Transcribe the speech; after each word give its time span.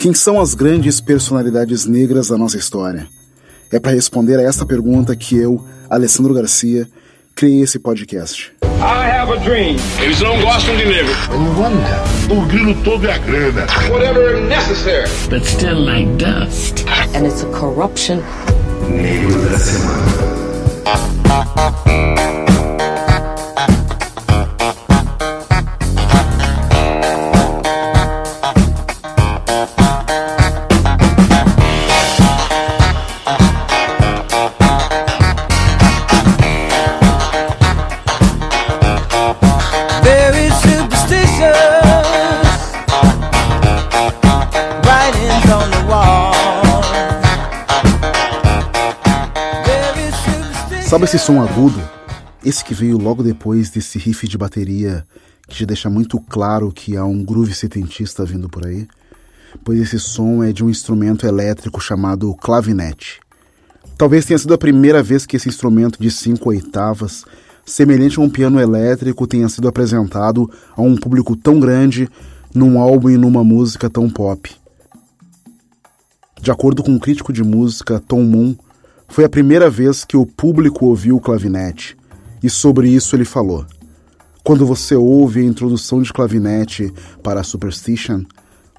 Quem 0.00 0.14
são 0.14 0.40
as 0.40 0.54
grandes 0.54 0.98
personalidades 0.98 1.84
negras 1.84 2.28
da 2.28 2.38
nossa 2.38 2.56
história? 2.56 3.06
É 3.70 3.78
para 3.78 3.92
responder 3.92 4.38
a 4.38 4.42
essa 4.42 4.64
pergunta 4.64 5.14
que 5.14 5.36
eu, 5.36 5.62
Alessandro 5.90 6.32
Garcia, 6.32 6.88
criei 7.36 7.60
esse 7.60 7.78
podcast. 7.78 8.50
I 8.62 9.10
have 9.10 9.30
a 9.30 9.36
dream. 9.44 9.76
Eles 10.00 10.18
não 10.22 10.40
gostam 10.40 10.74
de 10.74 10.86
negro. 10.86 11.12
O 12.30 12.46
grilo 12.46 12.74
todo 12.82 13.06
é 13.06 13.12
a 13.12 13.18
grana. 13.18 13.66
Whatever 13.90 14.40
necessary. 14.40 15.06
but 15.28 15.44
still 15.44 15.78
like 15.78 16.08
dust. 16.16 16.82
and 17.14 17.26
it's 17.26 17.42
a 17.42 17.50
corruption. 17.52 18.22
Negro 18.88 19.50
da 19.50 19.58
Semana. 19.58 20.30
Sabe 50.90 51.04
esse 51.04 51.20
som 51.20 51.40
agudo? 51.40 51.80
Esse 52.44 52.64
que 52.64 52.74
veio 52.74 52.98
logo 52.98 53.22
depois 53.22 53.70
desse 53.70 53.96
riff 53.96 54.26
de 54.26 54.36
bateria 54.36 55.06
que 55.46 55.54
te 55.54 55.64
deixa 55.64 55.88
muito 55.88 56.18
claro 56.18 56.72
que 56.72 56.96
há 56.96 57.04
um 57.04 57.24
groove 57.24 57.54
setentista 57.54 58.24
vindo 58.24 58.48
por 58.48 58.66
aí? 58.66 58.88
Pois 59.62 59.78
esse 59.78 60.00
som 60.00 60.42
é 60.42 60.52
de 60.52 60.64
um 60.64 60.68
instrumento 60.68 61.24
elétrico 61.28 61.80
chamado 61.80 62.34
clavinete. 62.34 63.20
Talvez 63.96 64.24
tenha 64.24 64.36
sido 64.36 64.52
a 64.52 64.58
primeira 64.58 65.00
vez 65.00 65.24
que 65.24 65.36
esse 65.36 65.48
instrumento 65.48 66.02
de 66.02 66.10
cinco 66.10 66.48
oitavas, 66.48 67.24
semelhante 67.64 68.18
a 68.18 68.22
um 68.22 68.28
piano 68.28 68.58
elétrico, 68.58 69.28
tenha 69.28 69.48
sido 69.48 69.68
apresentado 69.68 70.50
a 70.76 70.82
um 70.82 70.96
público 70.96 71.36
tão 71.36 71.60
grande 71.60 72.08
num 72.52 72.80
álbum 72.80 73.10
e 73.10 73.16
numa 73.16 73.44
música 73.44 73.88
tão 73.88 74.10
pop. 74.10 74.50
De 76.42 76.50
acordo 76.50 76.82
com 76.82 76.90
um 76.90 76.98
crítico 76.98 77.32
de 77.32 77.44
música, 77.44 78.00
Tom 78.00 78.24
Moon, 78.24 78.56
foi 79.10 79.24
a 79.24 79.28
primeira 79.28 79.68
vez 79.68 80.04
que 80.04 80.16
o 80.16 80.24
público 80.24 80.86
ouviu 80.86 81.16
o 81.16 81.20
clavinete, 81.20 81.96
e 82.42 82.48
sobre 82.48 82.88
isso 82.88 83.14
ele 83.16 83.24
falou. 83.24 83.66
Quando 84.42 84.64
você 84.64 84.94
ouve 84.94 85.40
a 85.40 85.44
introdução 85.44 86.00
de 86.00 86.12
clavinete 86.12 86.94
para 87.22 87.42
Superstition, 87.42 88.22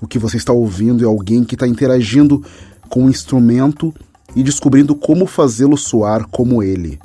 o 0.02 0.08
que 0.08 0.18
você 0.18 0.38
está 0.38 0.54
ouvindo 0.54 1.04
é 1.04 1.08
alguém 1.08 1.44
que 1.44 1.54
está 1.54 1.68
interagindo 1.68 2.44
com 2.90 3.06
o 3.06 3.10
instrumento 3.10 3.94
e 4.34 4.42
descobrindo 4.42 4.96
como 4.96 5.28
fazê-lo 5.28 5.78
soar 5.78 6.26
como 6.30 6.64
ele. 6.64 6.98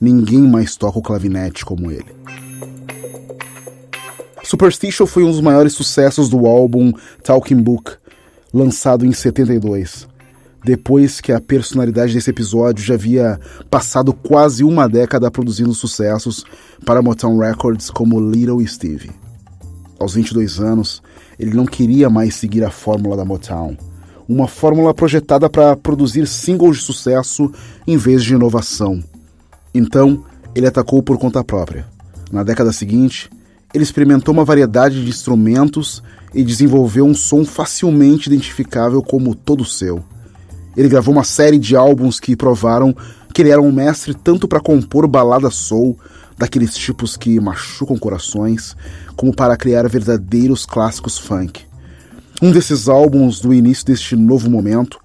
Ninguém 0.00 0.42
mais 0.42 0.76
toca 0.76 0.98
o 0.98 1.02
clavinete 1.02 1.64
como 1.64 1.90
ele. 1.90 2.14
Superstition 4.42 5.06
foi 5.06 5.22
um 5.22 5.30
dos 5.30 5.40
maiores 5.40 5.72
sucessos 5.72 6.28
do 6.28 6.46
álbum 6.46 6.92
Talking 7.22 7.62
Book, 7.62 7.92
lançado 8.52 9.06
em 9.06 9.12
72. 9.12 10.06
Depois 10.66 11.20
que 11.20 11.30
a 11.30 11.40
personalidade 11.40 12.12
desse 12.12 12.28
episódio 12.28 12.84
já 12.84 12.94
havia 12.94 13.38
passado 13.70 14.12
quase 14.12 14.64
uma 14.64 14.88
década 14.88 15.30
produzindo 15.30 15.72
sucessos 15.72 16.44
para 16.84 17.00
Motown 17.00 17.38
Records 17.38 17.88
como 17.88 18.18
Little 18.18 18.66
Steve. 18.66 19.12
Aos 19.96 20.14
22 20.14 20.58
anos, 20.58 21.00
ele 21.38 21.54
não 21.54 21.66
queria 21.66 22.10
mais 22.10 22.34
seguir 22.34 22.64
a 22.64 22.70
fórmula 22.72 23.16
da 23.16 23.24
Motown, 23.24 23.76
uma 24.28 24.48
fórmula 24.48 24.92
projetada 24.92 25.48
para 25.48 25.76
produzir 25.76 26.26
singles 26.26 26.78
de 26.78 26.82
sucesso 26.82 27.48
em 27.86 27.96
vez 27.96 28.24
de 28.24 28.34
inovação. 28.34 29.00
Então, 29.72 30.24
ele 30.52 30.66
atacou 30.66 31.00
por 31.00 31.16
conta 31.16 31.44
própria. 31.44 31.86
Na 32.32 32.42
década 32.42 32.72
seguinte, 32.72 33.30
ele 33.72 33.84
experimentou 33.84 34.34
uma 34.34 34.44
variedade 34.44 35.00
de 35.04 35.08
instrumentos 35.08 36.02
e 36.34 36.42
desenvolveu 36.42 37.04
um 37.04 37.14
som 37.14 37.44
facilmente 37.44 38.28
identificável 38.28 39.00
como 39.00 39.32
todo 39.32 39.64
seu. 39.64 40.02
Ele 40.76 40.88
gravou 40.88 41.14
uma 41.14 41.24
série 41.24 41.58
de 41.58 41.74
álbuns 41.74 42.20
que 42.20 42.36
provaram 42.36 42.94
que 43.32 43.42
ele 43.42 43.50
era 43.50 43.60
um 43.60 43.72
mestre 43.72 44.14
tanto 44.14 44.46
para 44.46 44.60
compor 44.60 45.06
balada 45.06 45.50
soul, 45.50 45.98
daqueles 46.38 46.74
tipos 46.74 47.16
que 47.16 47.40
machucam 47.40 47.96
corações, 47.96 48.76
como 49.16 49.34
para 49.34 49.56
criar 49.56 49.88
verdadeiros 49.88 50.66
clássicos 50.66 51.18
funk. 51.18 51.64
Um 52.42 52.52
desses 52.52 52.88
álbuns 52.88 53.40
do 53.40 53.54
início 53.54 53.86
deste 53.86 54.14
novo 54.14 54.50
momento 54.50 54.98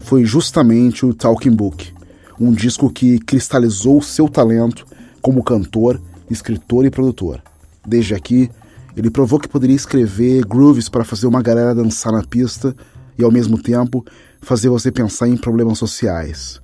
foi 0.00 0.24
justamente 0.24 1.04
o 1.04 1.12
Talking 1.12 1.54
Book, 1.54 1.92
um 2.40 2.52
disco 2.52 2.90
que 2.90 3.18
cristalizou 3.18 4.00
seu 4.00 4.28
talento 4.28 4.86
como 5.20 5.44
cantor, 5.44 6.00
escritor 6.30 6.86
e 6.86 6.90
produtor. 6.90 7.42
Desde 7.86 8.14
aqui, 8.14 8.50
ele 8.96 9.10
provou 9.10 9.38
que 9.38 9.48
poderia 9.48 9.76
escrever 9.76 10.44
grooves 10.46 10.88
para 10.88 11.04
fazer 11.04 11.26
uma 11.26 11.42
galera 11.42 11.74
dançar 11.74 12.12
na 12.12 12.22
pista 12.22 12.74
e, 13.18 13.24
ao 13.24 13.30
mesmo 13.30 13.60
tempo, 13.60 14.04
fazer 14.40 14.68
você 14.68 14.90
pensar 14.90 15.28
em 15.28 15.36
problemas 15.36 15.78
sociais. 15.78 16.60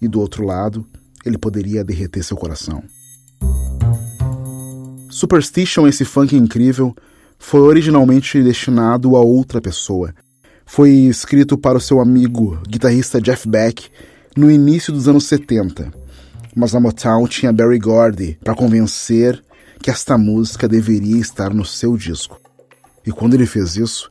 E 0.00 0.08
do 0.08 0.20
outro 0.20 0.44
lado, 0.44 0.86
ele 1.24 1.38
poderia 1.38 1.84
derreter 1.84 2.22
seu 2.22 2.36
coração. 2.36 2.82
Superstition, 5.10 5.86
esse 5.86 6.04
funk 6.04 6.36
incrível, 6.36 6.94
foi 7.38 7.60
originalmente 7.60 8.42
destinado 8.42 9.16
a 9.16 9.20
outra 9.20 9.60
pessoa. 9.60 10.14
Foi 10.66 10.90
escrito 10.90 11.56
para 11.56 11.78
o 11.78 11.80
seu 11.80 12.00
amigo, 12.00 12.60
guitarrista 12.68 13.20
Jeff 13.20 13.48
Beck, 13.48 13.88
no 14.36 14.50
início 14.50 14.92
dos 14.92 15.08
anos 15.08 15.24
70. 15.24 15.92
Mas 16.54 16.74
a 16.74 16.80
Motown 16.80 17.26
tinha 17.26 17.52
Barry 17.52 17.78
Gordy 17.78 18.38
para 18.42 18.54
convencer 18.54 19.42
que 19.82 19.90
esta 19.90 20.18
música 20.18 20.68
deveria 20.68 21.18
estar 21.18 21.54
no 21.54 21.64
seu 21.64 21.96
disco. 21.96 22.40
E 23.06 23.10
quando 23.10 23.34
ele 23.34 23.46
fez 23.46 23.76
isso, 23.76 24.10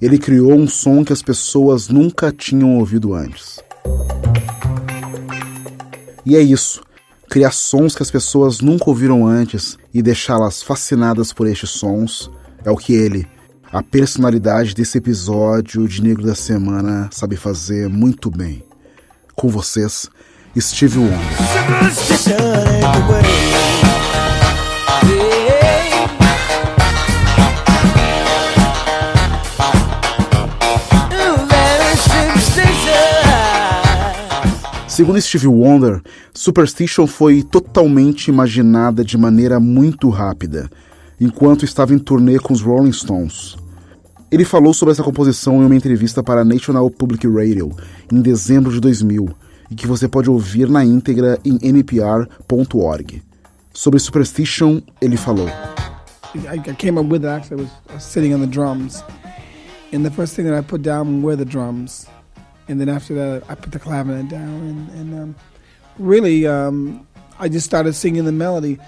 ele 0.00 0.18
criou 0.18 0.52
um 0.52 0.68
som 0.68 1.04
que 1.04 1.12
as 1.12 1.22
pessoas 1.22 1.88
nunca 1.88 2.32
tinham 2.32 2.78
ouvido 2.78 3.14
antes. 3.14 3.60
E 6.24 6.36
é 6.36 6.40
isso. 6.40 6.82
Criar 7.28 7.50
sons 7.50 7.94
que 7.94 8.02
as 8.02 8.10
pessoas 8.10 8.60
nunca 8.60 8.88
ouviram 8.88 9.26
antes 9.26 9.78
e 9.92 10.02
deixá-las 10.02 10.62
fascinadas 10.62 11.32
por 11.32 11.46
estes 11.46 11.70
sons 11.70 12.30
é 12.64 12.70
o 12.70 12.76
que 12.76 12.94
ele, 12.94 13.26
a 13.72 13.82
personalidade 13.82 14.74
desse 14.74 14.98
episódio 14.98 15.86
de 15.88 16.02
Negro 16.02 16.24
da 16.24 16.34
Semana, 16.34 17.08
sabe 17.12 17.36
fazer 17.36 17.88
muito 17.88 18.30
bem. 18.30 18.62
Com 19.34 19.48
vocês, 19.48 20.08
Steve 20.58 20.98
Wonder. 20.98 21.16
Segundo 34.96 35.20
Steve 35.20 35.46
Wonder, 35.46 36.00
Superstition 36.32 37.06
foi 37.06 37.42
totalmente 37.42 38.28
imaginada 38.28 39.04
de 39.04 39.18
maneira 39.18 39.60
muito 39.60 40.08
rápida, 40.08 40.70
enquanto 41.20 41.66
estava 41.66 41.92
em 41.92 41.98
turnê 41.98 42.38
com 42.38 42.54
os 42.54 42.62
Rolling 42.62 42.94
Stones. 42.94 43.56
Ele 44.32 44.42
falou 44.42 44.72
sobre 44.72 44.92
essa 44.92 45.02
composição 45.02 45.60
em 45.60 45.66
uma 45.66 45.76
entrevista 45.76 46.22
para 46.22 46.40
a 46.40 46.44
National 46.46 46.90
Public 46.90 47.28
Radio 47.28 47.76
em 48.10 48.22
dezembro 48.22 48.72
de 48.72 48.80
2000 48.80 49.28
e 49.70 49.74
que 49.74 49.86
você 49.86 50.08
pode 50.08 50.30
ouvir 50.30 50.66
na 50.66 50.82
íntegra 50.82 51.38
em 51.44 51.58
npr.org. 51.60 53.22
Sobre 53.74 54.00
Superstition, 54.00 54.80
ele 54.98 55.18
falou: 55.18 55.50
I, 56.36 56.58
came 56.72 56.98
up 56.98 57.12
with 57.12 57.16
it 57.16 57.26
actually. 57.26 57.68
I 57.90 57.96
was 57.96 58.02
sitting 58.02 58.32
on 58.32 58.40
the 58.40 58.46
drums, 58.46 59.04
and 59.92 60.04
the 60.04 60.10
first 60.10 60.34
thing 60.34 60.44
that 60.44 60.58
I 60.58 60.62
put 60.62 60.80
down 60.80 61.22
were 61.22 61.36
the 61.36 61.44
drums, 61.44 62.06
and 62.68 62.80
then 62.80 62.88
after 62.88 63.14
that 63.14 63.44
I 63.48 63.54
put 63.54 63.72
the 63.72 63.78
clavinet 63.78 64.28
down, 64.28 64.42
and, 64.42 64.88
and 64.90 65.22
um, 65.22 65.34
really 65.98 66.46
um, 66.46 67.06
I 67.38 67.48
just 67.48 67.66
started 67.66 67.94
singing 67.94 68.24
the 68.24 68.32
melody, 68.32 68.78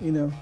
you 0.00 0.12
know, 0.12 0.32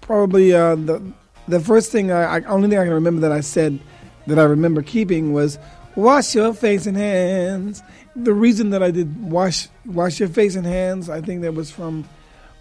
probably 0.00 0.52
uh, 0.54 0.74
the 0.74 1.12
the 1.48 1.60
first 1.60 1.90
thing 1.90 2.12
I, 2.12 2.38
I 2.38 2.40
only 2.42 2.68
thing 2.68 2.78
I 2.78 2.84
can 2.84 2.94
remember 2.94 3.22
that 3.22 3.32
I 3.32 3.40
said 3.40 3.78
that 4.26 4.38
I 4.38 4.44
remember 4.44 4.82
keeping 4.82 5.32
was 5.32 5.58
wash 5.96 6.34
your 6.34 6.52
face 6.52 6.86
and 6.86 6.96
hands. 6.96 7.82
The 8.14 8.34
reason 8.34 8.70
that 8.70 8.82
I 8.82 8.90
did 8.90 9.30
wash 9.30 9.68
wash 9.86 10.20
your 10.20 10.28
face 10.28 10.54
and 10.56 10.66
hands, 10.66 11.08
I 11.08 11.20
think 11.20 11.42
that 11.42 11.54
was 11.54 11.70
from 11.70 12.04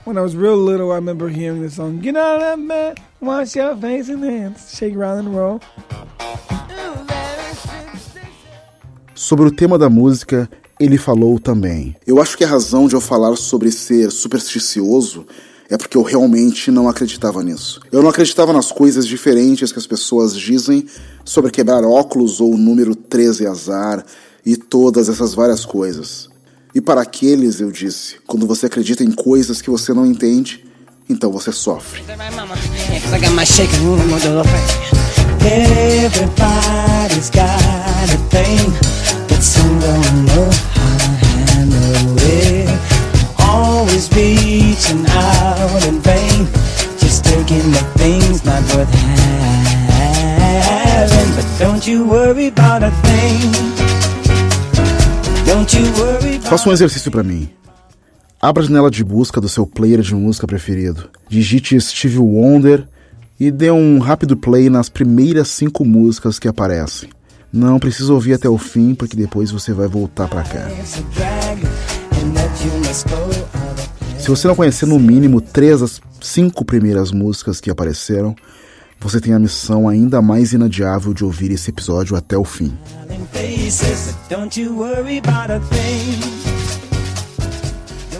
when 0.07 0.17
I 0.17 0.21
was 0.21 0.35
real 0.35 0.55
little. 0.55 0.91
I 0.91 0.95
remember 0.95 1.27
hearing 1.27 1.61
the 1.61 1.69
song 1.69 1.99
"Get 2.01 2.15
out 2.15 2.37
of 2.37 2.41
that 2.41 2.67
bed, 2.67 2.95
wash 3.19 3.55
your 3.55 3.75
face 3.75 4.09
and 4.09 4.23
hands, 4.23 4.73
shake, 4.73 4.95
round 4.95 5.27
and 5.27 5.33
roll." 5.35 5.59
Sobre 9.13 9.45
o 9.45 9.51
tema 9.51 9.77
da 9.77 9.89
música, 9.89 10.49
ele 10.79 10.97
falou 10.97 11.39
também. 11.39 11.95
Eu 12.05 12.21
acho 12.21 12.37
que 12.37 12.45
a 12.45 12.47
razão 12.47 12.87
de 12.87 12.95
eu 12.95 13.01
falar 13.01 13.35
sobre 13.35 13.71
ser 13.71 14.09
supersticioso 14.11 15.25
é 15.69 15.77
porque 15.77 15.97
eu 15.97 16.03
realmente 16.03 16.71
não 16.71 16.87
acreditava 16.87 17.43
nisso. 17.43 17.81
Eu 17.91 18.01
não 18.01 18.09
acreditava 18.09 18.53
nas 18.53 18.71
coisas 18.71 19.05
diferentes 19.05 19.73
que 19.73 19.79
as 19.79 19.87
pessoas 19.87 20.37
dizem 20.37 20.85
sobre 21.25 21.51
quebrar 21.51 21.83
óculos 21.83 22.39
ou 22.39 22.53
o 22.53 22.57
número 22.57 22.95
13 22.95 23.45
azar 23.47 24.05
e 24.45 24.55
todas 24.55 25.09
essas 25.09 25.33
várias 25.33 25.65
coisas. 25.65 26.29
E 26.77 26.81
para 26.81 27.01
aqueles, 27.01 27.59
eu 27.59 27.71
disse, 27.71 28.17
quando 28.27 28.45
você 28.45 28.67
acredita 28.67 29.03
em 29.03 29.11
coisas 29.11 29.63
que 29.63 29.69
você 29.71 29.95
não 29.95 30.05
entende, 30.05 30.63
então 31.09 31.31
você 31.31 31.51
sofre. 31.51 32.03
Don't 51.59 51.87
you 51.87 52.03
worry 52.03 52.49
about 52.49 52.83
a 52.83 52.91
thing. 53.01 53.96
Faça 56.43 56.69
um 56.69 56.71
exercício 56.71 57.11
para 57.11 57.23
mim. 57.23 57.49
Abra 58.39 58.61
a 58.61 58.65
janela 58.65 58.91
de 58.91 59.03
busca 59.03 59.41
do 59.41 59.49
seu 59.49 59.65
player 59.65 60.01
de 60.01 60.13
música 60.13 60.45
preferido. 60.45 61.09
Digite 61.27 61.79
Steve 61.81 62.19
Wonder 62.19 62.87
e 63.39 63.49
dê 63.51 63.71
um 63.71 63.99
rápido 63.99 64.37
play 64.37 64.69
nas 64.69 64.89
primeiras 64.89 65.47
cinco 65.47 65.83
músicas 65.83 66.39
que 66.39 66.47
aparecem. 66.47 67.09
Não 67.51 67.79
precisa 67.79 68.13
ouvir 68.13 68.33
até 68.33 68.47
o 68.47 68.57
fim, 68.57 68.93
porque 68.93 69.15
depois 69.15 69.51
você 69.51 69.73
vai 69.73 69.87
voltar 69.87 70.27
para 70.27 70.43
cá. 70.43 70.67
Se 74.19 74.29
você 74.29 74.47
não 74.47 74.55
conhecer 74.55 74.85
no 74.85 74.99
mínimo 74.99 75.39
três 75.39 75.79
das 75.79 76.01
cinco 76.21 76.65
primeiras 76.65 77.11
músicas 77.11 77.59
que 77.61 77.69
apareceram, 77.69 78.35
você 78.99 79.21
tem 79.21 79.33
a 79.33 79.39
missão 79.39 79.87
ainda 79.87 80.21
mais 80.21 80.53
inadiável 80.53 81.13
de 81.13 81.23
ouvir 81.23 81.51
esse 81.51 81.69
episódio 81.69 82.15
até 82.15 82.37
o 82.37 82.43
fim. 82.43 82.73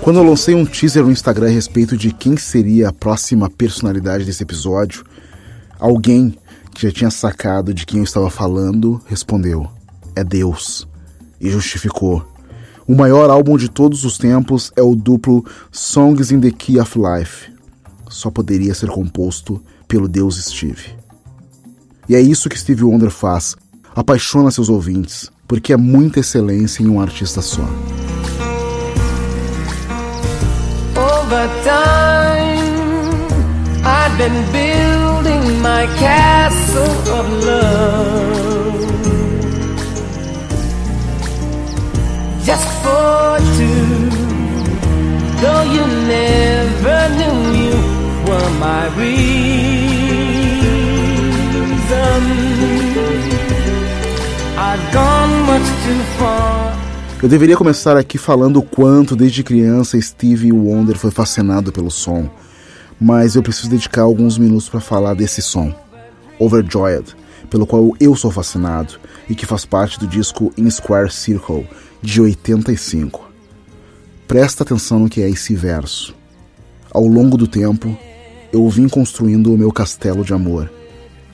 Quando 0.02 0.20
eu 0.20 0.24
lancei 0.24 0.56
um 0.56 0.66
teaser 0.66 1.04
no 1.04 1.12
Instagram 1.12 1.48
a 1.48 1.52
respeito 1.52 1.98
de 1.98 2.14
quem 2.14 2.38
seria 2.38 2.90
a 2.90 2.94
próxima 2.94 3.50
personalidade 3.50 4.24
desse 4.24 4.44
episódio, 4.44 5.04
alguém 5.80 6.38
que 6.74 6.88
já 6.88 6.94
tinha 6.94 7.10
sacado 7.10 7.74
de 7.74 7.86
quem 7.86 8.00
eu 8.00 8.04
estava 8.04 8.30
falando 8.30 9.02
respondeu: 9.08 9.68
É 10.16 10.24
Deus. 10.24 10.88
E 11.42 11.50
justificou. 11.50 12.26
O 12.88 12.96
maior 12.96 13.30
álbum 13.30 13.58
de 13.58 13.70
todos 13.70 14.06
os 14.06 14.18
tempos 14.18 14.72
é 14.76 14.82
o 14.82 14.96
duplo 14.96 15.44
Songs 15.72 16.32
in 16.32 16.40
the 16.40 16.52
Key 16.52 16.80
of 16.80 16.98
Life. 16.98 17.52
Só 18.10 18.32
poderia 18.32 18.74
ser 18.74 18.90
composto 18.90 19.62
pelo 19.88 20.08
Deus 20.08 20.38
Steve. 20.44 20.98
E 22.10 22.16
é 22.16 22.22
isso 22.22 22.50
que 22.50 22.60
Steve 22.60 22.84
Wonder 22.84 23.10
faz. 23.10 23.56
Apaixona 23.96 24.52
seus 24.52 24.70
ouvintes, 24.70 25.32
porque 25.48 25.74
é 25.74 25.78
muita 25.78 26.20
excelência 26.20 26.84
em 26.84 26.88
um 26.88 27.02
artista 27.02 27.42
só. 27.42 27.68
Just 42.46 42.68
for 42.82 43.38
two, 43.58 44.10
though 45.42 45.64
you 45.64 45.86
never 46.08 47.10
knew 47.18 47.38
you 47.60 47.76
were 48.26 48.50
my. 48.58 48.88
Eu 57.22 57.30
deveria 57.30 57.56
começar 57.56 57.96
aqui 57.96 58.18
falando 58.18 58.58
o 58.58 58.64
quanto, 58.64 59.16
desde 59.16 59.44
criança, 59.44 60.00
Stevie 60.02 60.52
Wonder 60.52 60.98
foi 60.98 61.12
fascinado 61.12 61.72
pelo 61.72 61.92
som, 61.92 62.30
mas 63.00 63.36
eu 63.36 63.44
preciso 63.44 63.70
dedicar 63.70 64.02
alguns 64.02 64.38
minutos 64.38 64.68
para 64.68 64.80
falar 64.80 65.14
desse 65.14 65.42
som, 65.42 65.74
Overjoyed, 66.40 67.16
pelo 67.50 67.68
qual 67.68 67.94
eu 68.00 68.16
sou 68.16 68.32
fascinado 68.32 69.00
e 69.30 69.36
que 69.36 69.46
faz 69.46 69.64
parte 69.64 70.00
do 70.00 70.08
disco 70.08 70.52
In 70.58 70.70
Square 70.70 71.12
Circle, 71.12 71.68
de 72.02 72.20
85. 72.20 73.32
Presta 74.28 74.64
atenção 74.64 75.00
no 75.00 75.10
que 75.10 75.22
é 75.22 75.30
esse 75.30 75.56
verso. 75.56 76.16
Ao 76.92 77.06
longo 77.06 77.38
do 77.38 77.48
tempo, 77.48 77.96
eu 78.52 78.68
vim 78.70 78.88
construindo 78.88 79.54
o 79.54 79.58
meu 79.58 79.72
castelo 79.72 80.24
de 80.24 80.34
amor, 80.34 80.72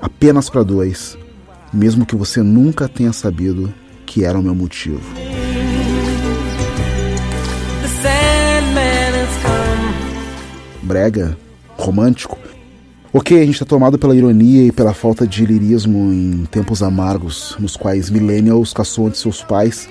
apenas 0.01 0.49
para 0.49 0.63
dois, 0.63 1.17
mesmo 1.73 2.05
que 2.05 2.15
você 2.15 2.43
nunca 2.43 2.87
tenha 2.87 3.11
sabido 3.11 3.73
que 4.05 4.23
era 4.23 4.37
o 4.37 4.43
meu 4.43 4.53
motivo. 4.53 5.01
Brega, 10.83 11.35
romântico. 11.75 12.37
Ok, 13.11 13.41
a 13.41 13.45
gente 13.45 13.59
tá 13.59 13.65
tomado 13.65 13.97
pela 13.97 14.15
ironia 14.15 14.67
e 14.67 14.71
pela 14.71 14.93
falta 14.93 15.25
de 15.25 15.45
lirismo 15.45 16.11
em 16.11 16.45
tempos 16.45 16.83
amargos, 16.83 17.55
nos 17.59 17.75
quais 17.75 18.09
millennials 18.09 18.73
caçam 18.73 19.09
de 19.09 19.17
seus 19.17 19.43
pais, 19.43 19.87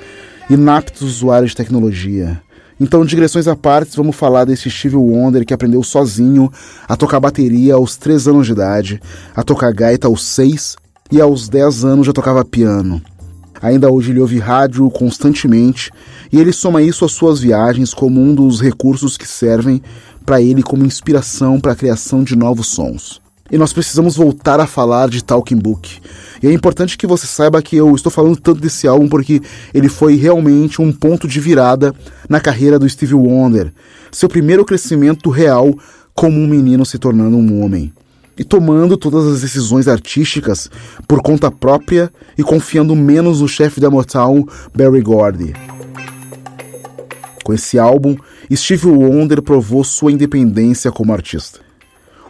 inaptos 0.50 1.02
usuários 1.02 1.52
de 1.52 1.56
tecnologia. 1.56 2.40
Então, 2.80 3.04
digressões 3.04 3.46
à 3.46 3.54
parte, 3.54 3.96
vamos 3.96 4.16
falar 4.16 4.44
desse 4.44 4.68
Steve 4.68 4.96
Wonder 4.96 5.46
que 5.46 5.54
aprendeu 5.54 5.82
sozinho 5.84 6.50
a 6.88 6.96
tocar 6.96 7.20
bateria 7.20 7.74
aos 7.74 7.96
3 7.96 8.28
anos 8.28 8.46
de 8.46 8.52
idade, 8.52 9.00
a 9.36 9.42
tocar 9.42 9.72
gaita 9.72 10.08
aos 10.08 10.24
6 10.24 10.81
e 11.12 11.20
aos 11.20 11.46
10 11.46 11.84
anos 11.84 12.06
já 12.06 12.12
tocava 12.12 12.42
piano. 12.42 13.02
Ainda 13.60 13.92
hoje 13.92 14.10
ele 14.10 14.20
ouve 14.20 14.38
rádio 14.38 14.90
constantemente 14.90 15.90
e 16.32 16.40
ele 16.40 16.54
soma 16.54 16.80
isso 16.80 17.04
às 17.04 17.12
suas 17.12 17.38
viagens 17.38 17.92
como 17.92 18.18
um 18.18 18.34
dos 18.34 18.62
recursos 18.62 19.18
que 19.18 19.28
servem 19.28 19.82
para 20.24 20.40
ele 20.40 20.62
como 20.62 20.86
inspiração 20.86 21.60
para 21.60 21.72
a 21.72 21.76
criação 21.76 22.24
de 22.24 22.34
novos 22.34 22.68
sons. 22.68 23.20
E 23.50 23.58
nós 23.58 23.74
precisamos 23.74 24.16
voltar 24.16 24.58
a 24.58 24.66
falar 24.66 25.10
de 25.10 25.22
Talking 25.22 25.58
Book. 25.58 26.00
E 26.42 26.46
é 26.46 26.52
importante 26.52 26.96
que 26.96 27.06
você 27.06 27.26
saiba 27.26 27.60
que 27.60 27.76
eu 27.76 27.94
estou 27.94 28.10
falando 28.10 28.36
tanto 28.36 28.62
desse 28.62 28.88
álbum 28.88 29.06
porque 29.06 29.42
ele 29.74 29.90
foi 29.90 30.16
realmente 30.16 30.80
um 30.80 30.90
ponto 30.90 31.28
de 31.28 31.38
virada 31.40 31.94
na 32.26 32.40
carreira 32.40 32.78
do 32.78 32.88
Stevie 32.88 33.14
Wonder. 33.14 33.70
Seu 34.10 34.30
primeiro 34.30 34.64
crescimento 34.64 35.28
real 35.28 35.74
como 36.14 36.40
um 36.40 36.46
menino 36.46 36.86
se 36.86 36.98
tornando 36.98 37.36
um 37.36 37.62
homem 37.62 37.92
e 38.38 38.44
tomando 38.44 38.96
todas 38.96 39.26
as 39.26 39.40
decisões 39.42 39.88
artísticas 39.88 40.70
por 41.06 41.22
conta 41.22 41.50
própria 41.50 42.10
e 42.36 42.42
confiando 42.42 42.96
menos 42.96 43.40
no 43.40 43.48
chefe 43.48 43.80
da 43.80 43.90
Motown, 43.90 44.46
Barry 44.74 45.02
Gordy. 45.02 45.52
Com 47.44 47.52
esse 47.52 47.78
álbum, 47.78 48.16
Steve 48.52 48.86
Wonder 48.86 49.42
provou 49.42 49.82
sua 49.82 50.12
independência 50.12 50.92
como 50.92 51.12
artista. 51.12 51.60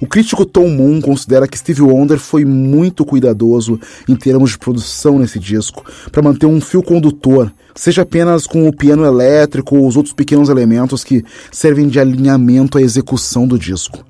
O 0.00 0.06
crítico 0.06 0.44
Tom 0.44 0.68
Moon 0.68 1.00
considera 1.00 1.46
que 1.46 1.56
Steve 1.56 1.82
Wonder 1.82 2.18
foi 2.18 2.44
muito 2.44 3.04
cuidadoso 3.04 3.78
em 4.08 4.16
termos 4.16 4.50
de 4.50 4.58
produção 4.58 5.16
nesse 5.16 5.38
disco, 5.38 5.84
para 6.10 6.22
manter 6.22 6.46
um 6.46 6.60
fio 6.60 6.82
condutor, 6.82 7.52
seja 7.72 8.02
apenas 8.02 8.44
com 8.44 8.66
o 8.66 8.76
piano 8.76 9.04
elétrico 9.04 9.76
ou 9.76 9.86
os 9.86 9.96
outros 9.96 10.12
pequenos 10.12 10.48
elementos 10.48 11.04
que 11.04 11.24
servem 11.52 11.86
de 11.86 12.00
alinhamento 12.00 12.78
à 12.78 12.82
execução 12.82 13.46
do 13.46 13.56
disco. 13.56 14.04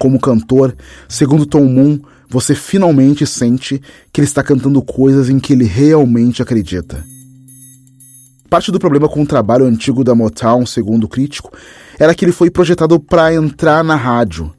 Como 0.00 0.18
cantor, 0.18 0.74
segundo 1.06 1.44
Tom 1.44 1.66
Moon, 1.66 2.00
você 2.26 2.54
finalmente 2.54 3.26
sente 3.26 3.82
que 4.10 4.22
ele 4.22 4.26
está 4.26 4.42
cantando 4.42 4.80
coisas 4.80 5.28
em 5.28 5.38
que 5.38 5.52
ele 5.52 5.66
realmente 5.66 6.40
acredita. 6.40 7.04
Parte 8.48 8.72
do 8.72 8.78
problema 8.78 9.10
com 9.10 9.20
o 9.20 9.26
trabalho 9.26 9.66
antigo 9.66 10.02
da 10.02 10.14
Motown, 10.14 10.64
segundo 10.64 11.04
o 11.04 11.08
crítico, 11.08 11.52
era 11.98 12.14
que 12.14 12.24
ele 12.24 12.32
foi 12.32 12.50
projetado 12.50 12.98
para 12.98 13.34
entrar 13.34 13.84
na 13.84 13.94
rádio. 13.94 14.50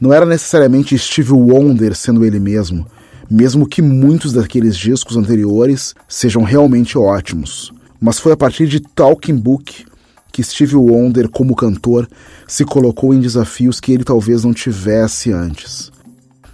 Não 0.00 0.12
era 0.12 0.24
necessariamente 0.24 0.96
Steve 0.96 1.32
Wonder 1.32 1.92
sendo 1.96 2.24
ele 2.24 2.38
mesmo, 2.38 2.86
mesmo 3.28 3.66
que 3.66 3.82
muitos 3.82 4.32
daqueles 4.32 4.76
discos 4.76 5.16
anteriores 5.16 5.92
sejam 6.08 6.44
realmente 6.44 6.96
ótimos. 6.96 7.72
Mas 8.00 8.20
foi 8.20 8.30
a 8.30 8.36
partir 8.36 8.68
de 8.68 8.78
Talking 8.78 9.38
Book 9.38 9.86
que 10.34 10.42
Steve 10.42 10.74
Wonder, 10.74 11.28
como 11.28 11.54
cantor, 11.54 12.08
se 12.44 12.64
colocou 12.64 13.14
em 13.14 13.20
desafios 13.20 13.78
que 13.78 13.92
ele 13.92 14.02
talvez 14.02 14.42
não 14.42 14.52
tivesse 14.52 15.30
antes. 15.30 15.92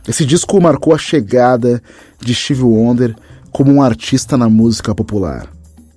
Esse 0.06 0.26
disco 0.26 0.60
marcou 0.60 0.94
a 0.94 0.99
chegada 0.99 1.82
de 2.20 2.34
Steve 2.34 2.62
Wonder 2.62 3.16
como 3.50 3.72
um 3.72 3.80
artista 3.80 4.37
na 4.37 4.50
música 4.50 4.94
popular. 4.94 5.49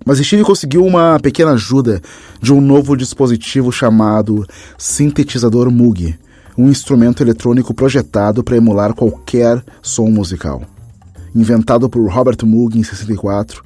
Mas 0.05 0.19
Steve 0.19 0.43
conseguiu 0.43 0.85
uma 0.85 1.19
pequena 1.19 1.51
ajuda 1.51 2.01
de 2.41 2.53
um 2.53 2.61
novo 2.61 2.95
dispositivo 2.95 3.69
chamado 3.69 4.47
sintetizador 4.77 5.69
Moog, 5.69 6.17
um 6.57 6.69
instrumento 6.69 7.21
eletrônico 7.21 7.73
projetado 7.73 8.45
para 8.45 8.55
emular 8.55 8.93
qualquer 8.93 9.61
som 9.81 10.09
musical. 10.09 10.61
Inventado 11.35 11.89
por 11.89 12.09
Robert 12.09 12.37
Moog 12.45 12.79
em 12.79 12.83
64, 12.83 13.61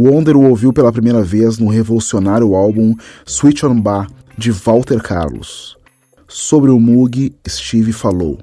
Wonder 0.00 0.36
o 0.36 0.48
ouviu 0.48 0.72
pela 0.72 0.92
primeira 0.92 1.24
vez 1.24 1.58
no 1.58 1.66
revolucionário 1.66 2.54
álbum 2.54 2.94
Switch 3.26 3.64
on 3.64 3.80
Bar 3.80 4.08
de 4.38 4.52
Walter 4.52 5.02
Carlos. 5.02 5.76
sobre 6.28 6.70
o 6.70 6.78
Moog, 6.78 7.34
Steve 7.48 7.92
falou. 7.92 8.38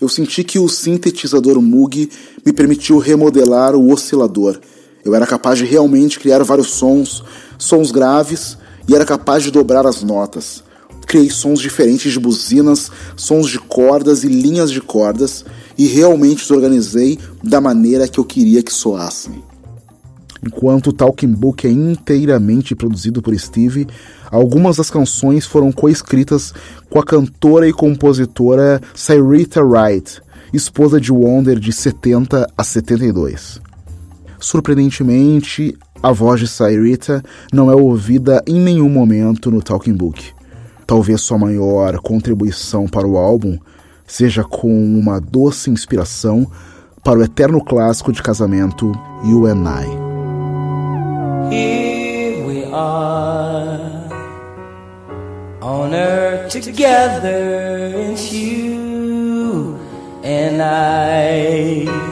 Eu 0.00 0.08
senti 0.08 0.42
que 0.42 0.58
o 0.58 0.68
sintetizador 0.68 1.62
Moog 1.62 2.10
me 2.44 2.52
permitiu 2.52 2.98
remodelar 2.98 3.76
o 3.76 3.92
oscilador. 3.92 4.58
Eu 5.04 5.14
era 5.14 5.28
capaz 5.28 5.58
de 5.58 5.64
realmente 5.64 6.18
criar 6.18 6.42
vários 6.42 6.70
sons, 6.70 7.22
sons 7.56 7.92
graves, 7.92 8.58
e 8.88 8.94
era 8.96 9.04
capaz 9.04 9.44
de 9.44 9.52
dobrar 9.52 9.86
as 9.86 10.02
notas. 10.02 10.64
Criei 11.06 11.30
sons 11.30 11.60
diferentes 11.60 12.12
de 12.12 12.18
buzinas, 12.18 12.90
sons 13.14 13.48
de 13.48 13.60
cordas 13.60 14.24
e 14.24 14.28
linhas 14.28 14.72
de 14.72 14.80
cordas, 14.80 15.44
e 15.78 15.86
realmente 15.86 16.42
os 16.42 16.50
organizei 16.50 17.16
da 17.44 17.60
maneira 17.60 18.08
que 18.08 18.18
eu 18.18 18.24
queria 18.24 18.60
que 18.60 18.72
soassem. 18.72 19.49
Enquanto 20.44 20.88
o 20.88 20.92
Talking 20.92 21.32
Book 21.32 21.66
é 21.66 21.70
inteiramente 21.70 22.74
produzido 22.74 23.20
por 23.20 23.38
Steve, 23.38 23.86
algumas 24.30 24.76
das 24.76 24.90
canções 24.90 25.44
foram 25.44 25.70
coescritas 25.70 26.54
com 26.88 26.98
a 26.98 27.04
cantora 27.04 27.68
e 27.68 27.72
compositora 27.72 28.80
Cyrita 28.94 29.62
Wright, 29.62 30.20
esposa 30.52 31.00
de 31.00 31.12
Wonder 31.12 31.58
de 31.58 31.72
70 31.72 32.50
a 32.56 32.64
72. 32.64 33.60
Surpreendentemente, 34.38 35.76
a 36.02 36.12
voz 36.12 36.40
de 36.40 36.48
Cyrita 36.48 37.22
não 37.52 37.70
é 37.70 37.74
ouvida 37.74 38.42
em 38.46 38.58
nenhum 38.58 38.88
momento 38.88 39.50
no 39.50 39.62
Talking 39.62 39.94
Book. 39.94 40.32
Talvez 40.86 41.20
sua 41.20 41.38
maior 41.38 41.98
contribuição 42.00 42.88
para 42.88 43.06
o 43.06 43.18
álbum 43.18 43.58
seja 44.06 44.42
com 44.42 44.72
uma 44.98 45.20
doce 45.20 45.70
inspiração 45.70 46.50
para 47.04 47.18
o 47.18 47.22
eterno 47.22 47.62
clássico 47.62 48.12
de 48.12 48.22
casamento 48.22 48.92
You 49.22 49.46
and 49.46 49.64
I. 49.64 50.09
Here 51.50 52.46
we 52.46 52.64
are 52.66 54.08
on 55.60 55.94
earth 55.94 56.52
together, 56.52 57.90
it's 57.92 58.32
you 58.32 59.76
and 60.22 60.62
I. 60.62 62.09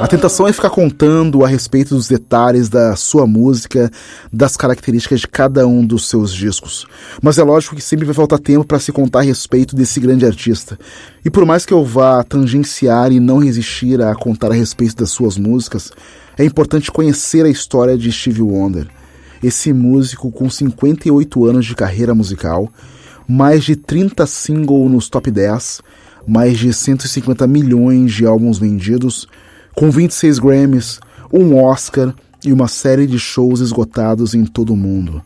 A 0.00 0.08
tentação 0.08 0.48
é 0.48 0.52
ficar 0.52 0.70
contando 0.70 1.44
a 1.44 1.48
respeito 1.48 1.94
dos 1.94 2.08
detalhes 2.08 2.68
da 2.68 2.96
sua 2.96 3.24
música, 3.24 3.88
das 4.32 4.56
características 4.56 5.20
de 5.20 5.28
cada 5.28 5.64
um 5.64 5.86
dos 5.86 6.08
seus 6.08 6.34
discos. 6.34 6.88
Mas 7.22 7.38
é 7.38 7.44
lógico 7.44 7.76
que 7.76 7.82
sempre 7.82 8.04
vai 8.04 8.14
faltar 8.14 8.40
tempo 8.40 8.64
para 8.64 8.80
se 8.80 8.90
contar 8.90 9.20
a 9.20 9.22
respeito 9.22 9.76
desse 9.76 10.00
grande 10.00 10.26
artista. 10.26 10.76
E 11.24 11.30
por 11.30 11.46
mais 11.46 11.64
que 11.64 11.72
eu 11.72 11.84
vá 11.84 12.24
tangenciar 12.24 13.12
e 13.12 13.20
não 13.20 13.38
resistir 13.38 14.02
a 14.02 14.12
contar 14.16 14.50
a 14.50 14.54
respeito 14.54 14.96
das 14.96 15.10
suas 15.10 15.38
músicas, 15.38 15.92
é 16.36 16.44
importante 16.44 16.90
conhecer 16.90 17.46
a 17.46 17.50
história 17.50 17.96
de 17.96 18.10
Stevie 18.10 18.42
Wonder. 18.42 18.88
Esse 19.40 19.72
músico 19.72 20.32
com 20.32 20.50
58 20.50 21.44
anos 21.44 21.64
de 21.64 21.76
carreira 21.76 22.12
musical, 22.12 22.68
mais 23.28 23.62
de 23.62 23.76
30 23.76 24.26
singles 24.26 24.90
nos 24.90 25.10
top 25.10 25.30
10, 25.30 25.82
mais 26.26 26.58
de 26.58 26.72
150 26.72 27.46
milhões 27.46 28.14
de 28.14 28.24
álbuns 28.24 28.58
vendidos, 28.58 29.28
com 29.76 29.90
26 29.90 30.38
Grammys, 30.38 30.98
um 31.30 31.62
Oscar 31.62 32.14
e 32.42 32.54
uma 32.54 32.68
série 32.68 33.06
de 33.06 33.18
shows 33.18 33.60
esgotados 33.60 34.32
em 34.32 34.46
todo 34.46 34.72
o 34.72 34.76
mundo. 34.76 35.22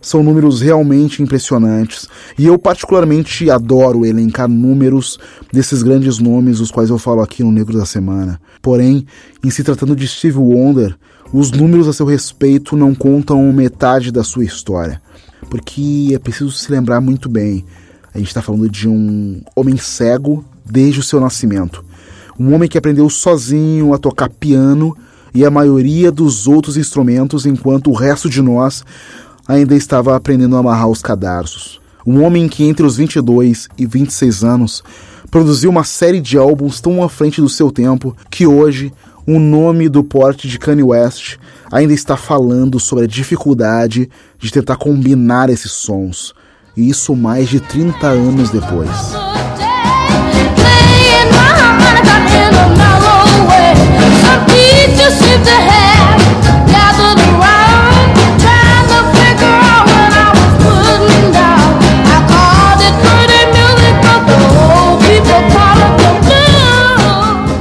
São 0.00 0.22
números 0.22 0.62
realmente 0.62 1.22
impressionantes 1.22 2.08
e 2.38 2.46
eu 2.46 2.58
particularmente 2.58 3.50
adoro 3.50 4.06
elencar 4.06 4.48
números 4.48 5.18
desses 5.52 5.82
grandes 5.82 6.18
nomes 6.18 6.60
os 6.60 6.70
quais 6.70 6.88
eu 6.88 6.98
falo 6.98 7.20
aqui 7.20 7.42
no 7.42 7.52
Negro 7.52 7.76
da 7.76 7.86
Semana. 7.86 8.40
Porém, 8.62 9.06
em 9.42 9.50
se 9.50 9.62
tratando 9.62 9.94
de 9.94 10.06
Steve 10.08 10.38
Wonder, 10.38 10.96
os 11.32 11.50
números 11.50 11.88
a 11.88 11.92
seu 11.92 12.06
respeito 12.06 12.76
não 12.76 12.94
contam 12.94 13.50
metade 13.52 14.10
da 14.10 14.22
sua 14.24 14.44
história 14.44 15.00
porque 15.48 16.10
é 16.14 16.18
preciso 16.18 16.50
se 16.50 16.70
lembrar 16.70 17.00
muito 17.00 17.28
bem. 17.28 17.64
A 18.14 18.18
gente 18.18 18.28
está 18.28 18.40
falando 18.42 18.68
de 18.68 18.88
um 18.88 19.42
homem 19.54 19.76
cego 19.76 20.44
desde 20.64 21.00
o 21.00 21.02
seu 21.02 21.20
nascimento. 21.20 21.84
Um 22.38 22.54
homem 22.54 22.68
que 22.68 22.78
aprendeu 22.78 23.08
sozinho 23.08 23.94
a 23.94 23.98
tocar 23.98 24.28
piano 24.28 24.96
e 25.34 25.44
a 25.44 25.50
maioria 25.50 26.12
dos 26.12 26.46
outros 26.46 26.76
instrumentos, 26.76 27.44
enquanto 27.44 27.90
o 27.90 27.94
resto 27.94 28.28
de 28.30 28.40
nós 28.40 28.84
ainda 29.46 29.74
estava 29.74 30.16
aprendendo 30.16 30.56
a 30.56 30.60
amarrar 30.60 30.88
os 30.88 31.02
cadarços. 31.02 31.80
Um 32.06 32.22
homem 32.22 32.48
que 32.48 32.64
entre 32.64 32.84
os 32.84 32.96
22 32.96 33.68
e 33.78 33.86
26 33.86 34.44
anos 34.44 34.82
produziu 35.30 35.70
uma 35.70 35.84
série 35.84 36.20
de 36.20 36.38
álbuns 36.38 36.80
tão 36.80 37.02
à 37.02 37.08
frente 37.08 37.40
do 37.40 37.48
seu 37.48 37.70
tempo 37.70 38.16
que 38.30 38.46
hoje 38.46 38.92
um 39.26 39.40
nome 39.40 39.88
do 39.88 40.04
porte 40.04 40.46
de 40.46 40.58
Kanye 40.58 40.82
West 40.82 41.38
ainda 41.72 41.94
está 41.94 42.16
falando 42.16 42.78
sobre 42.78 43.04
a 43.04 43.08
dificuldade 43.08 44.10
de 44.44 44.52
tentar 44.52 44.76
combinar 44.76 45.48
esses 45.48 45.72
sons, 45.72 46.34
e 46.76 46.90
isso 46.90 47.16
mais 47.16 47.48
de 47.48 47.60
30 47.60 48.06
anos 48.08 48.50
depois. 48.50 48.90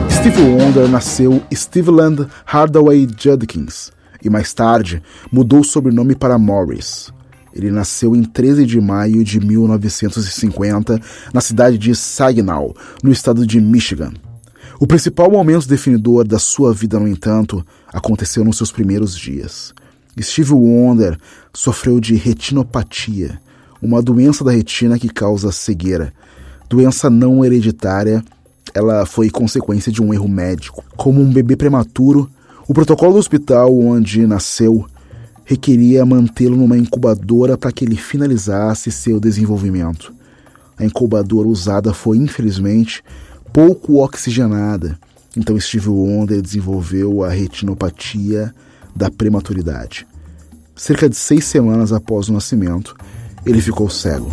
Steve 0.10 0.42
Wonder 0.42 0.90
nasceu 0.90 1.42
Steveland 1.54 2.28
Hardaway 2.46 3.08
Judkins 3.18 3.94
e 4.24 4.30
mais 4.30 4.54
tarde 4.54 5.02
mudou 5.32 5.60
o 5.60 5.64
sobrenome 5.64 6.16
para 6.16 6.38
Morris. 6.38 7.12
Ele 7.54 7.70
nasceu 7.70 8.16
em 8.16 8.24
13 8.24 8.66
de 8.66 8.82
maio 8.82 9.24
de 9.24 9.40
1950 9.40 11.00
na 11.34 11.42
cidade 11.42 11.78
de 11.78 11.96
Saginaw, 11.96 12.76
no 13.04 13.12
estado 13.12 13.46
de 13.46 13.62
Michigan. 13.62 14.12
O 14.80 14.88
principal 14.88 15.30
momento 15.30 15.68
definidor 15.68 16.28
da 16.28 16.40
sua 16.40 16.74
vida, 16.74 17.00
no 17.00 17.08
entanto, 17.08 17.64
aconteceu 17.88 18.44
nos 18.44 18.58
seus 18.58 18.72
primeiros 18.72 19.16
dias. 19.16 19.74
Steve 20.20 20.54
Wonder 20.54 21.18
sofreu 21.54 22.00
de 22.00 22.16
retinopatia, 22.16 23.40
uma 23.82 24.02
doença 24.02 24.44
da 24.44 24.52
retina 24.52 24.98
que 24.98 25.10
causa 25.10 25.52
cegueira, 25.52 26.14
doença 26.70 27.10
não 27.10 27.46
hereditária 27.46 28.24
ela 28.74 29.06
foi 29.06 29.30
consequência 29.30 29.92
de 29.92 30.02
um 30.02 30.14
erro 30.14 30.28
médico. 30.28 30.84
Como 30.98 31.22
um 31.22 31.32
bebê 31.32 31.56
prematuro, 31.56 32.30
o 32.68 32.74
protocolo 32.74 33.14
do 33.14 33.20
hospital 33.20 33.78
onde 33.78 34.26
nasceu 34.26 34.86
requeria 35.46 36.06
mantê-lo 36.06 36.56
numa 36.56 36.78
incubadora 36.78 37.58
para 37.58 37.72
que 37.72 37.84
ele 37.84 37.98
finalizasse 37.98 38.92
seu 38.92 39.20
desenvolvimento. 39.20 40.14
A 40.78 40.86
incubadora 40.86 41.48
usada 41.48 41.94
foi, 41.94 42.18
infelizmente, 42.18 43.04
pouco 43.52 44.02
oxigenada, 44.02 44.98
então 45.36 45.60
Steve 45.60 45.90
Wonder 45.90 46.42
desenvolveu 46.42 47.24
a 47.24 47.30
retinopatia 47.30 48.54
da 48.96 49.12
prematuridade. 49.12 50.08
Cerca 50.76 51.10
de 51.10 51.16
seis 51.16 51.46
semanas 51.46 51.92
após 51.92 52.30
o 52.30 52.34
nascimento, 52.34 52.96
ele 53.46 53.62
ficou 53.62 53.90
cego. 53.90 54.32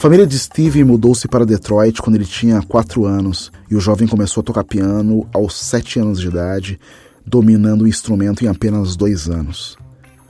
Família 0.00 0.26
de 0.26 0.38
Steve 0.38 0.82
mudou-se 0.82 1.28
para 1.28 1.44
Detroit 1.44 2.00
quando 2.00 2.16
ele 2.16 2.24
tinha 2.24 2.62
4 2.62 3.04
anos 3.04 3.52
e 3.70 3.76
o 3.76 3.80
jovem 3.80 4.08
começou 4.08 4.40
a 4.40 4.44
tocar 4.44 4.64
piano 4.64 5.28
aos 5.30 5.54
7 5.54 6.00
anos 6.00 6.18
de 6.18 6.28
idade, 6.28 6.80
dominando 7.26 7.82
o 7.82 7.86
instrumento 7.86 8.42
em 8.42 8.48
apenas 8.48 8.96
2 8.96 9.28
anos. 9.28 9.76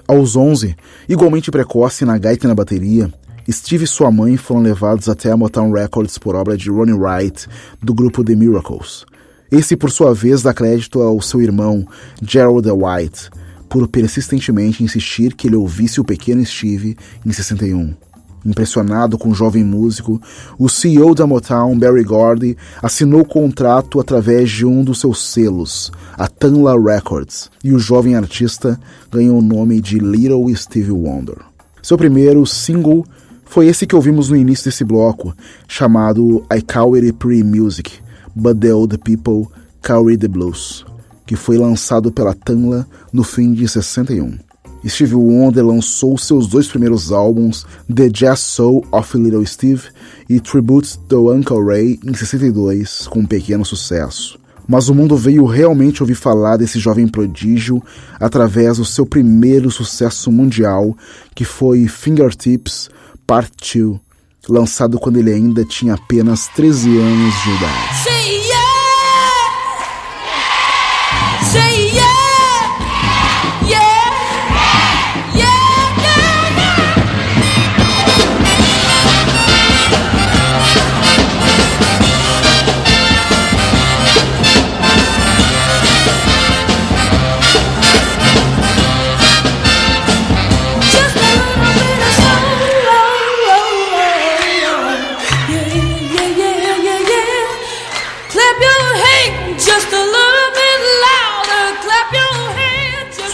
Aos 0.09 0.35
11, 0.35 0.75
igualmente 1.09 1.53
precoce 1.53 2.05
na 2.05 2.19
gaita 2.19 2.47
e 2.47 2.49
na 2.49 2.55
bateria, 2.55 3.13
Steve 3.49 3.85
e 3.85 3.87
sua 3.87 4.11
mãe 4.11 4.37
foram 4.37 4.61
levados 4.61 5.09
até 5.09 5.31
a 5.31 5.37
Motown 5.37 5.71
Records 5.71 6.19
por 6.19 6.35
obra 6.35 6.57
de 6.57 6.69
Ronnie 6.69 6.93
Wright, 6.93 7.47
do 7.81 7.95
grupo 7.95 8.25
The 8.25 8.35
Miracles. 8.35 9.07
Esse, 9.53 9.77
por 9.77 9.93
sua 9.93 10.13
vez, 10.13 10.43
dá 10.43 10.53
crédito 10.53 11.01
ao 11.01 11.21
seu 11.21 11.41
irmão, 11.41 11.87
Gerald 12.21 12.69
White, 12.69 13.31
por 13.69 13.87
persistentemente 13.87 14.83
insistir 14.83 15.37
que 15.37 15.47
ele 15.47 15.55
ouvisse 15.55 16.01
o 16.01 16.05
pequeno 16.05 16.45
Steve 16.45 16.97
em 17.25 17.31
61. 17.31 18.10
Impressionado 18.45 19.19
com 19.19 19.31
o 19.31 19.35
jovem 19.35 19.63
músico, 19.63 20.21
o 20.59 20.69
CEO 20.69 21.15
da 21.15 21.27
Motown, 21.27 21.79
Barry 21.79 22.05
Gordy, 22.05 22.57
assinou 22.83 23.21
o 23.21 23.29
contrato 23.29 24.01
através 24.01 24.51
de 24.51 24.65
um 24.65 24.83
dos 24.83 25.01
seus 25.01 25.23
selos, 25.23 25.93
a 26.17 26.27
Tanla 26.27 26.81
Records, 26.81 27.51
e 27.63 27.73
o 27.73 27.79
jovem 27.79 28.15
artista 28.15 28.81
ganhou 29.13 29.39
o 29.39 29.43
nome 29.43 29.81
de 29.81 29.99
Little 29.99 30.55
Stevie 30.57 30.91
Wonder. 30.91 31.37
Seu 31.83 31.99
primeiro 31.99 32.47
single 32.47 33.05
foi 33.45 33.67
esse 33.67 33.87
que 33.87 33.97
ouvimos 33.97 34.31
no 34.31 34.37
início 34.37 34.67
desse 34.67 34.85
bloco, 34.85 35.35
chamado 35.69 36.45
I 36.51 36.63
Call 36.63 36.95
It 36.95 37.13
Pretty 37.15 37.43
Music, 37.43 37.93
But 38.35 38.59
the 38.61 38.73
Old 38.73 38.97
People 38.99 39.53
Carry 39.83 40.17
the 40.17 40.29
Blues, 40.29 40.87
que 41.27 41.37
foi 41.37 41.59
lançado 41.59 42.13
pela 42.13 42.35
Tanla 42.35 42.87
no 43.13 43.25
fim 43.25 43.53
de 43.53 43.67
61. 43.69 44.50
Steve 44.89 45.15
Wonder 45.15 45.65
lançou 45.65 46.17
seus 46.17 46.47
dois 46.47 46.67
primeiros 46.67 47.13
álbuns, 47.13 47.67
The 47.95 48.09
Jazz 48.09 48.41
Soul 48.41 48.87
of 48.91 49.17
Little 49.17 49.45
Steve 49.47 49.83
e 50.29 50.41
Tribute 50.41 50.99
to 51.09 51.31
Uncle 51.31 51.65
Ray, 51.65 52.01
em 52.05 52.15
62, 52.15 53.07
com 53.09 53.21
um 53.21 53.27
pequeno 53.27 53.65
sucesso. 53.65 54.39
mas 54.67 54.89
o 54.89 54.95
mundo 54.95 55.17
veio 55.17 55.45
realmente 55.47 56.01
ouvir 56.01 56.15
falar 56.15 56.57
desse 56.57 56.79
jovem 56.79 57.09
prodígio 57.09 57.83
através 58.21 58.79
do 58.79 58.85
seu 58.85 59.05
primeiro 59.05 59.69
sucesso 59.69 60.31
mundial, 60.31 60.97
que 61.35 61.45
foi 61.45 61.89
Fingertips 61.89 62.89
Part 63.27 63.79
2, 63.79 63.99
lançado 64.49 64.99
quando 64.99 65.19
ele 65.19 65.33
ainda 65.33 65.65
tinha 65.65 65.95
apenas 65.95 66.47
13 66.55 66.89
anos 66.99 67.35
de 67.43 67.51
idade. 67.51 68.00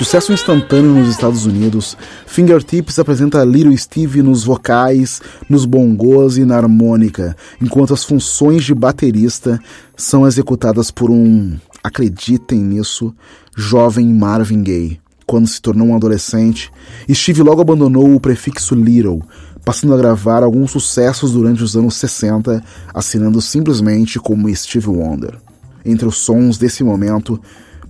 Sucesso 0.06 0.32
instantâneo 0.32 0.92
nos 0.92 1.08
Estados 1.08 1.46
Unidos, 1.46 1.96
Fingertips 2.28 2.96
apresenta 3.00 3.42
Little 3.42 3.76
Steve 3.76 4.22
nos 4.22 4.44
vocais, 4.44 5.20
nos 5.50 5.64
bongos 5.64 6.38
e 6.38 6.44
na 6.44 6.56
harmônica, 6.56 7.36
enquanto 7.60 7.92
as 7.92 8.04
funções 8.04 8.62
de 8.62 8.72
baterista 8.72 9.58
são 9.96 10.25
executadas 10.25 10.92
por 10.92 11.10
um, 11.10 11.56
acreditem 11.82 12.60
nisso, 12.60 13.12
jovem 13.56 14.06
Marvin 14.14 14.62
Gaye. 14.62 15.00
Quando 15.26 15.48
se 15.48 15.60
tornou 15.60 15.88
um 15.88 15.96
adolescente, 15.96 16.70
Steve 17.10 17.42
logo 17.42 17.60
abandonou 17.60 18.14
o 18.14 18.20
prefixo 18.20 18.76
Little, 18.76 19.25
passando 19.64 19.92
a 19.92 19.96
gravar 19.96 20.44
alguns 20.44 20.70
sucessos 20.70 21.32
durante 21.32 21.64
os 21.64 21.76
anos 21.76 21.96
60, 21.96 22.62
assinando 22.94 23.42
simplesmente 23.42 24.20
como 24.20 24.54
Steve 24.54 24.88
Wonder. 24.88 25.36
Entre 25.84 26.06
os 26.06 26.18
sons 26.18 26.58
desse 26.58 26.84
momento, 26.84 27.40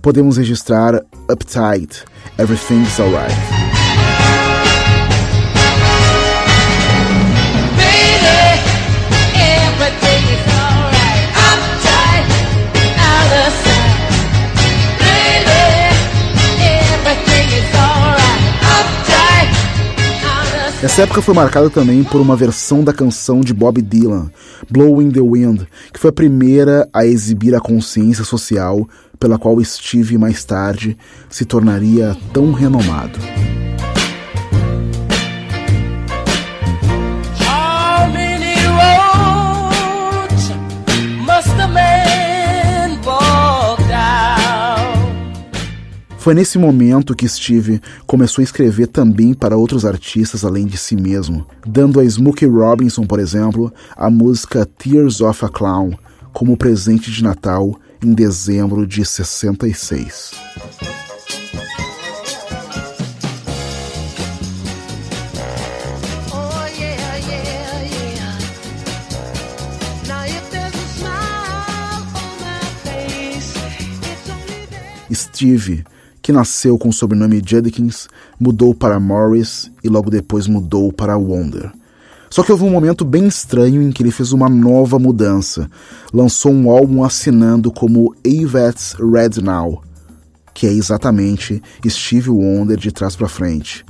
podemos 0.01 0.37
registrar 0.37 1.01
Uptight, 1.29 2.03
Everything's 2.37 2.99
Alright. 2.99 3.67
Essa 20.87 21.01
época 21.01 21.21
foi 21.21 21.33
marcada 21.33 21.69
também 21.69 22.03
por 22.03 22.21
uma 22.21 22.35
versão 22.35 22.83
da 22.83 22.93
canção 22.93 23.41
de 23.41 23.53
Bob 23.53 23.81
Dylan, 23.81 24.31
Blowing 24.69 25.11
the 25.11 25.19
Wind, 25.19 25.63
que 25.91 25.99
foi 25.99 26.11
a 26.11 26.13
primeira 26.13 26.87
a 26.93 27.05
exibir 27.05 27.53
a 27.55 27.59
consciência 27.59 28.23
social 28.23 28.87
pela 29.19 29.37
qual 29.37 29.63
Steve 29.63 30.17
mais 30.17 30.43
tarde 30.43 30.97
se 31.29 31.45
tornaria 31.45 32.15
tão 32.33 32.51
renomado. 32.51 33.19
Foi 46.27 46.33
nesse 46.33 46.57
momento 46.57 47.15
que 47.15 47.25
Steve 47.25 47.79
começou 48.05 48.41
a 48.41 48.43
escrever 48.43 48.87
também 48.87 49.33
para 49.33 49.55
outros 49.55 49.85
artistas 49.85 50.43
além 50.43 50.65
de 50.65 50.77
si 50.77 50.93
mesmo, 50.93 51.47
dando 51.65 52.01
a 52.01 52.03
Smokey 52.03 52.45
Robinson, 52.47 53.05
por 53.05 53.17
exemplo, 53.17 53.71
a 53.95 54.09
música 54.09 54.65
Tears 54.65 55.21
of 55.21 55.45
a 55.45 55.47
Clown 55.47 55.93
como 56.33 56.57
presente 56.57 57.09
de 57.09 57.23
Natal 57.23 57.79
em 58.03 58.13
dezembro 58.13 58.85
de 58.85 59.03
66. 59.03 60.31
Oh 66.31 66.67
yeah, 66.77 67.17
yeah, 67.17 67.83
yeah. 67.83 68.37
Now 70.07 70.25
if 70.25 70.49
there's 70.51 70.75
a 70.75 70.87
smile 70.99 72.05
on 72.15 72.39
my 72.41 72.59
face, 72.83 73.55
it's 74.03 74.29
only 74.29 74.65
there. 74.69 75.15
Steve, 75.15 75.83
que 76.21 76.31
nasceu 76.31 76.77
com 76.77 76.89
o 76.89 76.93
sobrenome 76.93 77.41
Judkins, 77.45 78.07
mudou 78.39 78.75
para 78.75 78.99
Morris 78.99 79.71
e 79.83 79.89
logo 79.89 80.09
depois 80.09 80.47
mudou 80.47 80.91
para 80.91 81.17
Wonder. 81.17 81.71
Só 82.29 82.43
que 82.43 82.51
houve 82.51 82.63
um 82.63 82.69
momento 82.69 83.05
bem 83.05 83.27
estranho 83.27 83.81
em 83.81 83.91
que 83.91 84.03
ele 84.03 84.11
fez 84.11 84.31
uma 84.31 84.49
nova 84.49 84.99
mudança. 84.99 85.69
Lançou 86.13 86.51
um 86.51 86.69
álbum 86.69 87.03
assinando 87.03 87.71
como 87.71 88.15
Avett's 88.25 88.95
Red 88.99 89.41
Now, 89.41 89.81
que 90.53 90.67
é 90.67 90.71
exatamente 90.71 91.61
Steve 91.87 92.29
Wonder 92.29 92.77
de 92.77 92.91
trás 92.91 93.15
para 93.15 93.27
frente. 93.27 93.85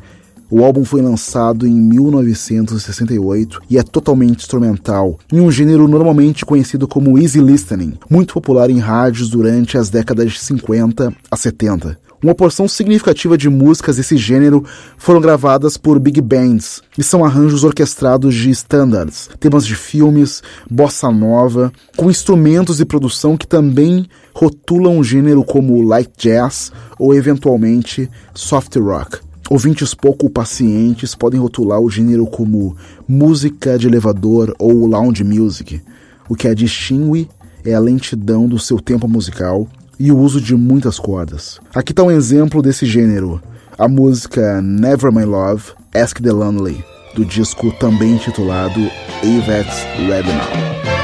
O 0.49 0.63
álbum 0.63 0.85
foi 0.85 1.01
lançado 1.01 1.67
em 1.67 1.73
1968 1.73 3.59
e 3.69 3.77
é 3.77 3.83
totalmente 3.83 4.39
instrumental, 4.39 5.19
em 5.29 5.41
um 5.41 5.51
gênero 5.51 5.89
normalmente 5.89 6.45
conhecido 6.45 6.87
como 6.87 7.19
easy 7.19 7.41
listening, 7.41 7.95
muito 8.09 8.33
popular 8.33 8.69
em 8.69 8.79
rádios 8.79 9.29
durante 9.29 9.77
as 9.77 9.89
décadas 9.89 10.31
de 10.31 10.39
50 10.39 11.13
a 11.29 11.35
70. 11.35 11.99
Uma 12.21 12.33
porção 12.33 12.67
significativa 12.67 13.37
de 13.37 13.47
músicas 13.47 13.97
desse 13.97 14.17
gênero 14.17 14.63
foram 14.97 15.21
gravadas 15.21 15.77
por 15.77 15.99
big 15.99 16.19
bands 16.19 16.81
e 16.97 17.03
são 17.03 17.23
arranjos 17.23 17.63
orquestrados 17.63 18.33
de 18.33 18.49
standards, 18.49 19.29
temas 19.39 19.63
de 19.63 19.75
filmes, 19.75 20.41
bossa 20.69 21.11
nova, 21.11 21.71
com 21.95 22.09
instrumentos 22.09 22.79
e 22.79 22.85
produção 22.85 23.37
que 23.37 23.45
também 23.45 24.07
rotulam 24.33 24.97
o 24.97 25.03
gênero 25.03 25.43
como 25.43 25.79
light 25.83 26.11
jazz 26.17 26.71
ou 26.97 27.13
eventualmente 27.13 28.09
soft 28.33 28.75
rock. 28.77 29.19
Ouvintes 29.47 29.93
pouco 29.93 30.27
pacientes 30.27 31.13
podem 31.13 31.39
rotular 31.39 31.79
o 31.79 31.89
gênero 31.89 32.25
como 32.25 32.75
música 33.07 33.77
de 33.77 33.87
elevador 33.87 34.55
ou 34.57 34.87
lounge 34.87 35.23
music. 35.23 35.81
O 36.27 36.35
que 36.35 36.47
a 36.47 36.53
distingue 36.55 37.29
é 37.63 37.75
a 37.75 37.79
lentidão 37.79 38.47
do 38.47 38.57
seu 38.57 38.79
tempo 38.79 39.07
musical 39.07 39.67
e 39.99 40.11
o 40.11 40.17
uso 40.17 40.39
de 40.41 40.55
muitas 40.55 40.99
cordas. 40.99 41.59
Aqui 41.73 41.91
está 41.91 42.03
um 42.03 42.11
exemplo 42.11 42.61
desse 42.61 42.85
gênero, 42.85 43.41
a 43.77 43.87
música 43.87 44.61
Never 44.61 45.11
My 45.11 45.25
Love, 45.25 45.71
Ask 45.93 46.21
the 46.21 46.31
Lonely, 46.31 46.83
do 47.15 47.25
disco 47.25 47.71
também 47.73 48.13
intitulado 48.13 48.79
Avett's 49.23 49.83
Red 50.07 50.96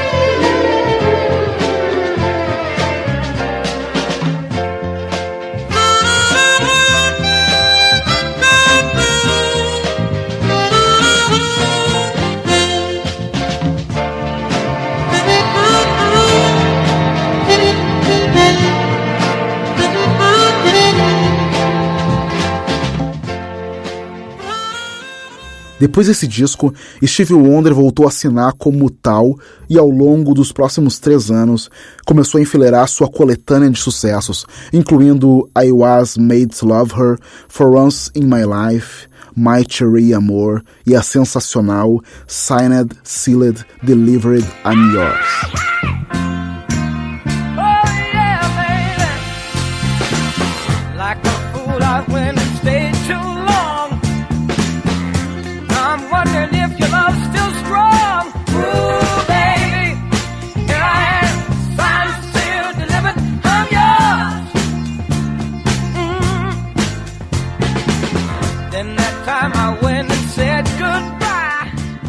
Depois 25.84 26.08
desse 26.08 26.26
disco, 26.26 26.74
Steve 27.06 27.34
Wonder 27.34 27.74
voltou 27.74 28.06
a 28.06 28.08
assinar 28.08 28.54
como 28.54 28.90
tal 28.90 29.38
e 29.70 29.78
ao 29.78 29.90
longo 29.90 30.34
dos 30.34 30.50
próximos 30.50 30.98
três 30.98 31.30
anos 31.30 31.70
começou 32.06 32.40
a 32.40 32.42
enfileirar 32.42 32.88
sua 32.88 33.10
coletânea 33.10 33.70
de 33.70 33.78
sucessos, 33.78 34.46
incluindo 34.72 35.50
I 35.62 35.74
Was 35.74 36.16
Made 36.16 36.48
to 36.58 36.68
Love 36.68 36.94
Her, 36.94 37.18
For 37.50 37.76
Once 37.76 38.10
in 38.16 38.28
My 38.28 38.46
Life, 38.46 39.10
My 39.36 39.66
Cherry 39.68 40.14
Amor 40.14 40.64
e 40.88 40.96
a 40.96 41.04
sensacional 41.04 42.02
Signed, 42.28 42.96
Sealed, 43.04 43.66
Delivered, 43.84 44.48
I'm 44.64 44.94
Yours. 44.94 45.83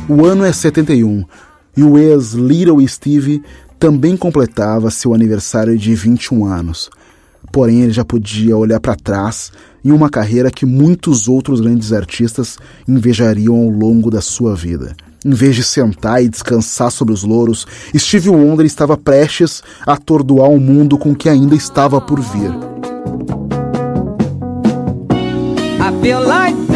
O 0.06 0.26
ano 0.26 0.44
é 0.44 0.52
71 0.52 1.24
e 1.74 1.82
o 1.82 1.96
ex 1.96 2.32
Little 2.32 2.86
Steve 2.86 3.42
também 3.78 4.16
completava 4.16 4.90
seu 4.90 5.14
aniversário 5.14 5.78
de 5.78 5.94
21 5.94 6.44
anos. 6.44 6.90
Porém, 7.50 7.82
ele 7.82 7.92
já 7.92 8.04
podia 8.04 8.56
olhar 8.56 8.80
para 8.80 8.96
trás 8.96 9.50
em 9.82 9.92
uma 9.92 10.10
carreira 10.10 10.50
que 10.50 10.66
muitos 10.66 11.26
outros 11.26 11.60
grandes 11.60 11.92
artistas 11.92 12.58
invejariam 12.86 13.56
ao 13.56 13.68
longo 13.68 14.10
da 14.10 14.20
sua 14.20 14.54
vida. 14.54 14.94
Em 15.24 15.30
vez 15.30 15.56
de 15.56 15.62
sentar 15.62 16.22
e 16.22 16.28
descansar 16.28 16.90
sobre 16.90 17.14
os 17.14 17.22
louros, 17.22 17.66
Steve 17.96 18.28
Wonder 18.28 18.66
estava 18.66 18.98
prestes 18.98 19.62
a 19.86 19.94
atordoar 19.94 20.50
o 20.50 20.60
mundo 20.60 20.98
com 20.98 21.12
o 21.12 21.16
que 21.16 21.30
ainda 21.30 21.54
estava 21.54 21.98
por 21.98 22.20
vir. 22.20 22.50
I 25.80 26.02
feel 26.02 26.20
like 26.20 26.73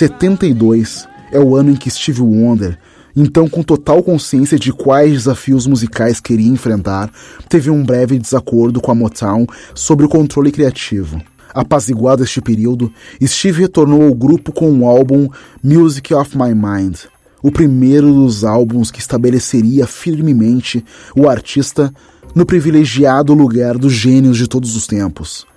72 0.00 1.06
é 1.30 1.38
o 1.38 1.54
ano 1.54 1.72
em 1.72 1.76
que 1.76 1.90
Steve 1.90 2.22
Wonder, 2.22 2.78
então 3.14 3.46
com 3.46 3.62
total 3.62 4.02
consciência 4.02 4.58
de 4.58 4.72
quais 4.72 5.12
desafios 5.12 5.66
musicais 5.66 6.18
queria 6.18 6.48
enfrentar, 6.48 7.12
teve 7.50 7.68
um 7.68 7.84
breve 7.84 8.18
desacordo 8.18 8.80
com 8.80 8.90
a 8.90 8.94
Motown 8.94 9.44
sobre 9.74 10.06
o 10.06 10.08
controle 10.08 10.50
criativo. 10.50 11.20
Apaziguado 11.52 12.24
este 12.24 12.40
período, 12.40 12.90
Steve 13.22 13.60
retornou 13.60 14.04
ao 14.04 14.14
grupo 14.14 14.52
com 14.52 14.72
o 14.72 14.88
álbum 14.88 15.28
Music 15.62 16.14
of 16.14 16.34
My 16.34 16.54
Mind, 16.54 17.00
o 17.42 17.52
primeiro 17.52 18.10
dos 18.10 18.42
álbuns 18.42 18.90
que 18.90 19.00
estabeleceria 19.00 19.86
firmemente 19.86 20.82
o 21.14 21.28
artista 21.28 21.92
no 22.34 22.46
privilegiado 22.46 23.34
lugar 23.34 23.76
dos 23.76 23.92
gênios 23.92 24.38
de 24.38 24.48
todos 24.48 24.74
os 24.74 24.86
tempos. 24.86 25.49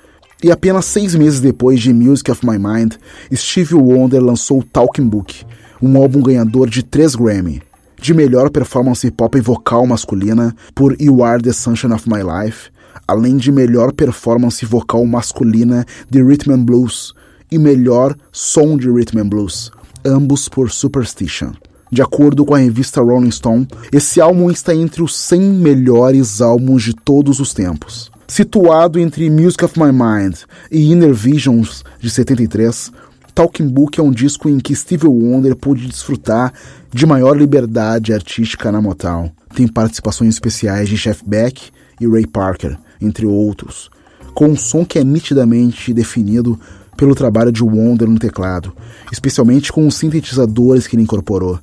E 0.44 0.52
apenas 0.52 0.84
seis 0.84 1.16
meses 1.16 1.40
depois 1.40 1.80
de 1.80 1.94
Music 1.94 2.30
of 2.30 2.46
My 2.46 2.60
Mind, 2.60 2.96
Stevie 3.34 3.76
Wonder 3.76 4.22
lançou 4.22 4.62
Talking 4.62 5.08
Book, 5.08 5.46
um 5.82 5.98
álbum 5.98 6.22
ganhador 6.22 6.70
de 6.70 6.84
três 6.84 7.16
Grammy, 7.16 7.62
de 8.02 8.14
melhor 8.14 8.50
performance 8.50 9.10
pop 9.12 9.38
e 9.38 9.42
vocal 9.42 9.88
masculina 9.88 10.54
por 10.76 11.00
You 11.02 11.24
Are 11.24 11.42
the 11.42 11.54
Sunshine 11.54 11.94
of 11.94 12.10
My 12.10 12.20
Life, 12.22 12.70
além 13.08 13.38
de 13.38 13.54
melhor 13.54 13.94
performance 13.94 14.66
vocal 14.66 15.06
masculina 15.06 15.86
de 16.10 16.22
Rhythm 16.22 16.52
and 16.52 16.66
Blues 16.66 17.14
e 17.50 17.58
melhor 17.58 18.14
som 18.30 18.76
de 18.76 18.90
Rhythm 18.90 19.20
and 19.20 19.30
Blues, 19.30 19.72
ambos 20.04 20.50
por 20.50 20.70
Superstition. 20.70 21.54
De 21.90 22.02
acordo 22.02 22.44
com 22.44 22.54
a 22.54 22.58
revista 22.58 23.00
Rolling 23.00 23.32
Stone, 23.32 23.66
esse 23.94 24.20
álbum 24.20 24.52
está 24.52 24.76
entre 24.76 25.02
os 25.02 25.16
100 25.16 25.40
melhores 25.40 26.42
álbuns 26.42 26.84
de 26.84 26.94
todos 26.94 27.40
os 27.40 27.54
tempos. 27.54 28.12
Situado 28.28 29.00
entre 29.00 29.30
Music 29.30 29.64
of 29.66 29.80
My 29.80 29.92
Mind 29.92 30.38
e 30.72 30.92
Inner 30.92 31.14
Visions, 31.14 31.84
de 32.00 32.10
73, 32.10 32.92
Talking 33.36 33.68
Book 33.68 34.00
é 34.00 34.04
um 34.04 34.12
disco 34.12 34.48
em 34.48 34.60
que 34.60 34.76
Stevie 34.76 35.08
Wonder 35.08 35.56
pôde 35.56 35.88
desfrutar 35.88 36.54
de 36.92 37.06
maior 37.06 37.36
liberdade 37.36 38.14
artística 38.14 38.72
na 38.72 38.82
Motown. 38.82 39.30
Tem 39.54 39.68
participações 39.68 40.34
especiais 40.36 40.88
de 40.88 40.96
Jeff 40.96 41.22
Beck 41.26 41.70
e 42.00 42.08
Ray 42.08 42.26
Parker, 42.26 42.78
entre 43.02 43.26
outros, 43.26 43.90
com 44.34 44.48
um 44.48 44.56
som 44.56 44.86
que 44.86 44.98
é 44.98 45.04
nitidamente 45.04 45.94
definido 45.94 46.60
pelo 46.96 47.16
trabalho 47.16 47.52
de 47.52 47.64
Wonder 47.64 48.08
no 48.08 48.20
teclado, 48.20 48.74
especialmente 49.12 49.72
com 49.72 49.86
os 49.86 49.96
sintetizadores 49.96 50.88
que 50.88 50.96
ele 50.96 51.04
incorporou, 51.04 51.60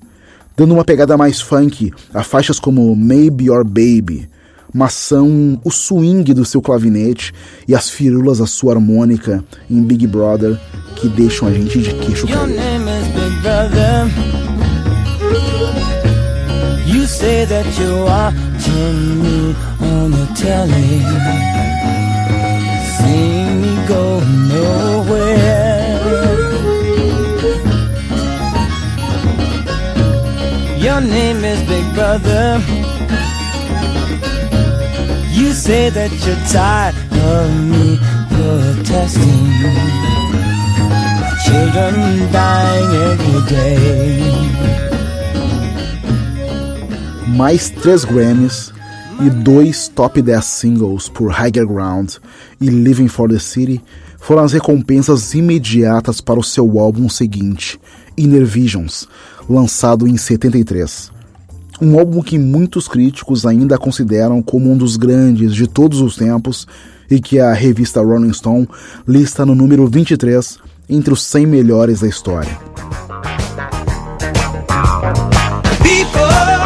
dando 0.57 0.75
uma 0.75 0.85
pegada 0.85 1.17
mais 1.17 1.41
funk 1.41 1.93
a 2.13 2.23
faixas 2.23 2.61
como 2.61 2.95
Maybe 2.95 3.45
Your 3.45 3.65
Baby, 3.65 4.29
mas 4.73 4.95
são 4.95 5.61
o 5.65 5.71
swing 5.71 6.33
do 6.35 6.45
seu 6.45 6.63
clavinete 6.63 7.33
e 7.67 7.75
as 7.75 7.91
firulas 7.91 8.39
da 8.39 8.47
sua 8.47 8.75
harmônica 8.75 9.45
em 9.71 9.83
Big 9.83 10.07
Brother 10.07 10.59
que 10.97 11.09
deixam 11.09 11.49
a 11.49 11.53
gente 11.53 11.79
de 11.81 11.95
queixo 11.95 12.27
Your 12.29 12.47
caído. 12.47 12.61
You 16.87 17.07
say 17.07 17.45
that 17.47 17.67
you're 17.79 18.05
watching 18.05 19.23
me 19.23 19.55
on 19.81 20.11
the 20.11 20.27
telly. 20.35 21.01
See 22.97 23.45
me 23.61 23.87
go 23.87 24.21
nowhere. 24.51 25.61
Your 30.79 31.01
name 31.01 31.45
is 31.45 31.63
Big 31.69 31.95
Brother. 31.95 32.80
You 35.33 35.53
say 35.53 35.91
that 35.91 36.11
you're 36.25 36.45
tired 36.49 36.95
of 37.13 37.51
me 37.71 37.99
protesting 38.35 39.51
children 41.45 42.33
dying 42.33 42.91
every 43.11 43.41
day. 43.49 44.41
mais 47.41 47.71
três 47.71 48.05
Grammys 48.05 48.71
e 49.19 49.31
dois 49.31 49.89
top 49.89 50.21
10 50.21 50.45
singles 50.45 51.09
por 51.09 51.31
Higher 51.31 51.67
Ground 51.67 52.17
e 52.61 52.69
Living 52.69 53.09
for 53.09 53.31
the 53.31 53.39
City 53.39 53.83
foram 54.19 54.43
as 54.43 54.53
recompensas 54.53 55.33
imediatas 55.33 56.21
para 56.21 56.39
o 56.39 56.45
seu 56.45 56.79
álbum 56.79 57.09
seguinte, 57.09 57.81
Inner 58.17 58.45
Visions, 58.45 59.09
lançado 59.49 60.07
em 60.07 60.19
73. 60.19 61.11
Um 61.83 61.99
álbum 61.99 62.23
que 62.23 62.39
muitos 62.39 62.87
críticos 62.87 63.47
ainda 63.47 63.79
consideram 63.79 64.43
como 64.43 64.71
um 64.71 64.77
dos 64.77 64.97
grandes 64.97 65.55
de 65.55 65.67
todos 65.67 66.01
os 66.01 66.15
tempos 66.15 66.67
e 67.11 67.21
que 67.21 67.41
a 67.41 67.55
revista 67.55 68.03
Rolling 68.03 68.33
Stone 68.33 68.69
lista 69.09 69.47
no 69.47 69.55
número 69.55 69.87
23 69.87 70.59
entre 70.89 71.13
os 71.15 71.23
100 71.23 71.47
melhores 71.47 72.01
da 72.01 72.09
história. 72.09 72.59
People 75.83 76.60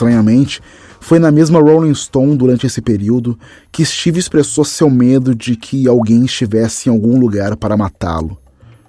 Estranhamente, 0.00 0.62
foi 0.98 1.18
na 1.18 1.30
mesma 1.30 1.60
Rolling 1.60 1.94
Stone 1.94 2.34
durante 2.34 2.66
esse 2.66 2.80
período 2.80 3.38
que 3.70 3.84
Steve 3.84 4.18
expressou 4.18 4.64
seu 4.64 4.88
medo 4.88 5.34
de 5.34 5.56
que 5.56 5.86
alguém 5.86 6.24
estivesse 6.24 6.88
em 6.88 6.92
algum 6.92 7.18
lugar 7.18 7.54
para 7.54 7.76
matá-lo. 7.76 8.38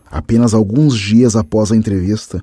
Apenas 0.09 0.53
alguns 0.53 0.97
dias 0.97 1.35
após 1.35 1.69
a 1.69 1.75
entrevista, 1.75 2.41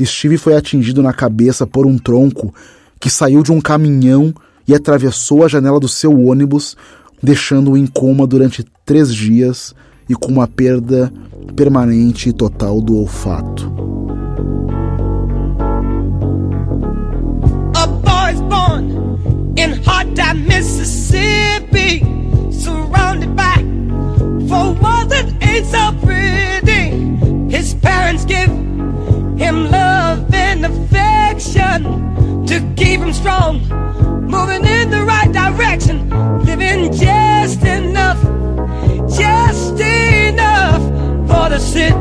Steve 0.00 0.38
foi 0.38 0.56
atingido 0.56 1.02
na 1.02 1.12
cabeça 1.12 1.66
por 1.66 1.86
um 1.86 1.98
tronco 1.98 2.54
que 3.00 3.10
saiu 3.10 3.42
de 3.42 3.50
um 3.50 3.60
caminhão 3.60 4.32
e 4.66 4.72
atravessou 4.72 5.44
a 5.44 5.48
janela 5.48 5.80
do 5.80 5.88
seu 5.88 6.16
ônibus, 6.16 6.76
deixando-o 7.20 7.76
em 7.76 7.86
coma 7.86 8.28
durante 8.28 8.64
três 8.84 9.12
dias 9.12 9.74
e 10.08 10.14
com 10.14 10.30
uma 10.30 10.46
perda 10.46 11.12
permanente 11.56 12.28
e 12.28 12.32
total 12.32 12.80
do 12.80 12.96
olfato. 12.96 14.03
Hot 20.12 20.36
Mississippi, 20.36 22.00
surrounded 22.50 23.34
by 23.36 23.56
four 24.48 25.04
that 25.06 25.26
ain't 25.42 25.66
so 25.66 25.92
pretty. 26.04 26.90
His 27.54 27.74
parents 27.74 28.24
give 28.24 28.50
him 29.38 29.70
love 29.70 30.32
and 30.34 30.64
affection 30.64 32.46
to 32.46 32.60
keep 32.76 33.00
him 33.00 33.12
strong, 33.12 33.60
moving 34.26 34.64
in 34.64 34.90
the 34.90 35.04
right 35.04 35.30
direction, 35.32 36.10
living 36.44 36.92
just 36.92 37.62
enough, 37.64 38.20
just 39.08 39.78
enough 39.80 40.82
for 41.28 41.48
the 41.48 41.58
city. 41.58 41.94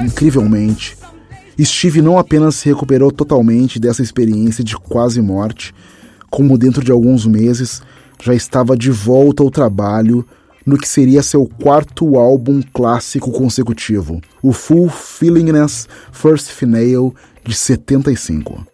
Incrivelmente, 0.00 0.96
Steve 1.62 2.00
não 2.00 2.18
apenas 2.18 2.54
se 2.54 2.68
recuperou 2.68 3.12
totalmente 3.12 3.78
dessa 3.78 4.02
experiência 4.02 4.64
de 4.64 4.76
quase 4.76 5.20
morte, 5.20 5.74
como 6.30 6.56
dentro 6.56 6.82
de 6.82 6.90
alguns 6.90 7.26
meses 7.26 7.82
já 8.22 8.34
estava 8.34 8.76
de 8.76 8.90
volta 8.90 9.42
ao 9.42 9.50
trabalho 9.50 10.26
no 10.64 10.78
que 10.78 10.88
seria 10.88 11.22
seu 11.22 11.46
quarto 11.46 12.16
álbum 12.16 12.62
clássico 12.72 13.30
consecutivo, 13.30 14.20
o 14.42 14.52
Full 14.52 14.88
Feelingness 14.88 15.86
First 16.10 16.48
Finale 16.50 17.12
de 17.44 17.54
75. 17.54 18.66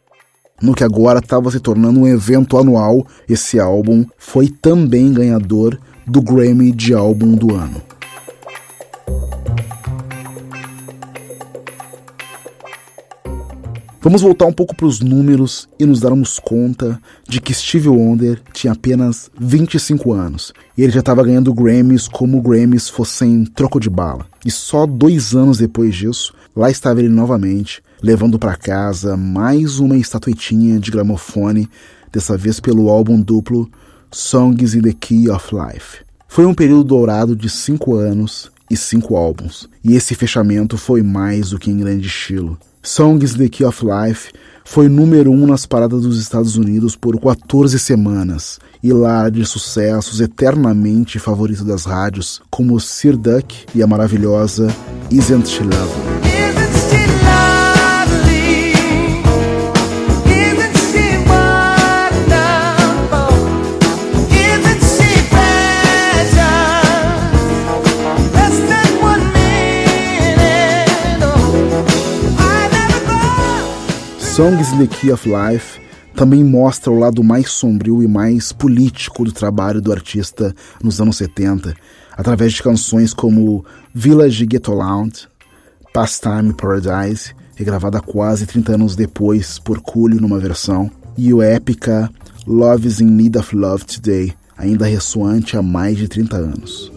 No 0.62 0.74
que 0.74 0.84
agora 0.84 1.18
estava 1.18 1.50
se 1.50 1.58
tornando 1.58 2.00
um 2.00 2.06
evento 2.06 2.56
anual, 2.56 3.06
esse 3.28 3.58
álbum 3.58 4.04
foi 4.16 4.48
também 4.48 5.12
ganhador 5.12 5.78
do 6.06 6.20
Grammy 6.20 6.70
de 6.70 6.94
Álbum 6.94 7.34
do 7.34 7.54
Ano. 7.54 7.80
Vamos 14.02 14.22
voltar 14.22 14.46
um 14.46 14.52
pouco 14.52 14.74
para 14.74 14.86
os 14.86 15.00
números 15.00 15.68
e 15.78 15.84
nos 15.84 16.00
darmos 16.00 16.38
conta 16.38 16.98
de 17.28 17.38
que 17.38 17.52
Steve 17.52 17.90
Wonder 17.90 18.40
tinha 18.50 18.72
apenas 18.72 19.30
25 19.38 20.14
anos 20.14 20.54
e 20.74 20.82
ele 20.82 20.90
já 20.90 21.00
estava 21.00 21.22
ganhando 21.22 21.52
Grammys 21.52 22.08
como 22.08 22.40
Grammys 22.40 22.88
fossem 22.88 23.44
troco 23.44 23.78
de 23.78 23.90
bala. 23.90 24.26
E 24.42 24.50
só 24.50 24.86
dois 24.86 25.34
anos 25.34 25.58
depois 25.58 25.94
disso, 25.94 26.32
lá 26.56 26.70
estava 26.70 27.00
ele 27.00 27.10
novamente, 27.10 27.82
levando 28.02 28.38
para 28.38 28.56
casa 28.56 29.18
mais 29.18 29.78
uma 29.78 29.98
estatuetinha 29.98 30.80
de 30.80 30.90
gramofone, 30.90 31.68
dessa 32.10 32.38
vez 32.38 32.58
pelo 32.58 32.88
álbum 32.88 33.20
duplo 33.20 33.70
Songs 34.10 34.74
in 34.74 34.80
the 34.80 34.94
Key 34.98 35.28
of 35.28 35.54
Life. 35.54 35.98
Foi 36.26 36.46
um 36.46 36.54
período 36.54 36.84
dourado 36.84 37.36
de 37.36 37.50
cinco 37.50 37.96
anos 37.96 38.50
e 38.70 38.78
cinco 38.78 39.14
álbuns, 39.14 39.68
e 39.84 39.94
esse 39.94 40.14
fechamento 40.14 40.78
foi 40.78 41.02
mais 41.02 41.50
do 41.50 41.58
que 41.58 41.70
em 41.70 41.76
grande 41.76 42.06
estilo. 42.06 42.56
Songs 42.82 43.34
The 43.34 43.48
Key 43.48 43.64
of 43.64 43.84
Life 43.84 44.32
foi 44.64 44.88
número 44.88 45.30
um 45.30 45.46
nas 45.46 45.66
paradas 45.66 46.02
dos 46.02 46.18
Estados 46.18 46.56
Unidos 46.56 46.96
por 46.96 47.20
14 47.20 47.78
semanas 47.78 48.58
e 48.82 48.92
lá 48.92 49.28
de 49.28 49.44
sucessos 49.44 50.20
eternamente 50.20 51.18
favorito 51.18 51.64
das 51.64 51.84
rádios, 51.84 52.40
como 52.50 52.80
Sir 52.80 53.16
Duck 53.16 53.66
e 53.74 53.82
a 53.82 53.86
maravilhosa 53.86 54.68
Isn't 55.10 55.46
She 55.46 55.62
Lovely. 55.62 56.39
Songs 74.40 74.72
in 74.72 74.78
the 74.78 74.86
Key 74.86 75.12
of 75.12 75.28
Life 75.28 75.78
também 76.14 76.42
mostra 76.42 76.90
o 76.90 76.98
lado 76.98 77.22
mais 77.22 77.50
sombrio 77.50 78.02
e 78.02 78.08
mais 78.08 78.52
político 78.52 79.22
do 79.22 79.32
trabalho 79.32 79.82
do 79.82 79.92
artista 79.92 80.54
nos 80.82 80.98
anos 80.98 81.18
70, 81.18 81.74
através 82.16 82.54
de 82.54 82.62
canções 82.62 83.12
como 83.12 83.62
Village 83.94 84.46
Ghetto 84.46 84.72
Lounge, 84.72 85.28
Pastime 85.92 86.54
Paradise, 86.54 87.34
regravada 87.54 88.00
quase 88.00 88.46
30 88.46 88.76
anos 88.76 88.96
depois 88.96 89.58
por 89.58 89.82
Coolio 89.82 90.22
numa 90.22 90.38
versão, 90.38 90.90
e 91.18 91.34
o 91.34 91.42
épica 91.42 92.10
Love 92.46 92.88
is 92.88 92.98
in 93.02 93.10
Need 93.10 93.36
of 93.36 93.54
Love 93.54 93.84
Today, 93.84 94.32
ainda 94.56 94.86
ressoante 94.86 95.54
há 95.54 95.60
mais 95.60 95.98
de 95.98 96.08
30 96.08 96.36
anos. 96.38 96.90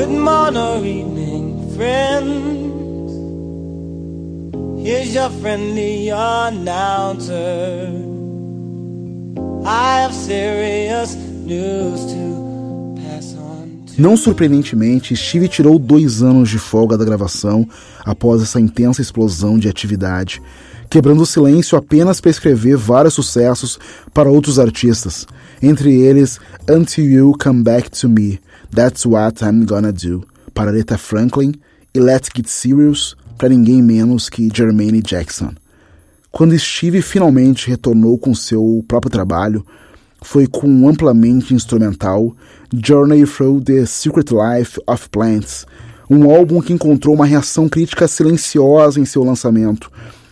Good 0.00 0.18
morning 0.18 0.56
or 0.56 0.78
evening, 0.78 1.74
friends. 1.76 3.12
Here's 4.82 5.14
your 5.14 5.28
friendly 5.42 6.08
announcer. 6.08 7.36
I 9.62 10.00
have 10.00 10.14
serious 10.14 11.14
news 11.44 12.06
to 12.06 12.94
pass 12.96 13.34
on. 13.36 13.84
Não 13.98 14.16
surpreendentemente, 14.16 15.14
Steve 15.14 15.48
tirou 15.48 15.78
dois 15.78 16.22
anos 16.22 16.48
de 16.48 16.58
folga 16.58 16.96
da 16.96 17.04
gravação 17.04 17.68
após 18.02 18.40
essa 18.40 18.58
intensa 18.58 19.02
explosão 19.02 19.58
de 19.58 19.68
atividade, 19.68 20.40
quebrando 20.88 21.24
o 21.24 21.26
silêncio 21.26 21.76
apenas 21.76 22.22
para 22.22 22.30
escrever 22.30 22.74
vários 22.74 23.12
sucessos 23.12 23.78
para 24.14 24.30
outros 24.30 24.58
artistas, 24.58 25.26
entre 25.62 25.94
eles 25.94 26.40
Until 26.66 27.04
You 27.04 27.34
Come 27.38 27.62
Back 27.62 27.90
to 27.90 28.08
Me, 28.08 28.40
That's 28.74 29.04
What 29.04 29.44
I'm 29.44 29.64
Gonna 29.64 29.92
Do, 29.92 30.24
para 30.54 30.70
Aretha 30.70 30.96
Franklin, 30.96 31.54
e 31.92 31.98
Let's 31.98 32.28
Get 32.34 32.46
Serious, 32.46 33.16
para 33.36 33.48
ninguém 33.48 33.82
menos 33.82 34.28
que 34.28 34.48
Jermaine 34.54 35.02
Jackson. 35.02 35.52
Quando 36.30 36.56
Steve 36.58 37.02
finalmente 37.02 37.68
retornou 37.68 38.16
com 38.16 38.34
seu 38.34 38.84
próprio 38.86 39.10
trabalho, 39.10 39.66
foi 40.22 40.46
com 40.46 40.68
um 40.68 40.88
amplamente 40.88 41.52
instrumental 41.54 42.34
Journey 42.72 43.26
Through 43.26 43.62
the 43.62 43.84
Secret 43.86 44.26
Life 44.30 44.80
of 44.86 45.08
Plants, 45.08 45.66
um 46.08 46.30
álbum 46.30 46.60
que 46.60 46.72
encontrou 46.72 47.14
uma 47.14 47.26
reação 47.26 47.68
crítica 47.68 48.06
silenciosa 48.06 49.00
em 49.00 49.04
seu 49.04 49.24
lançamento, 49.24 49.90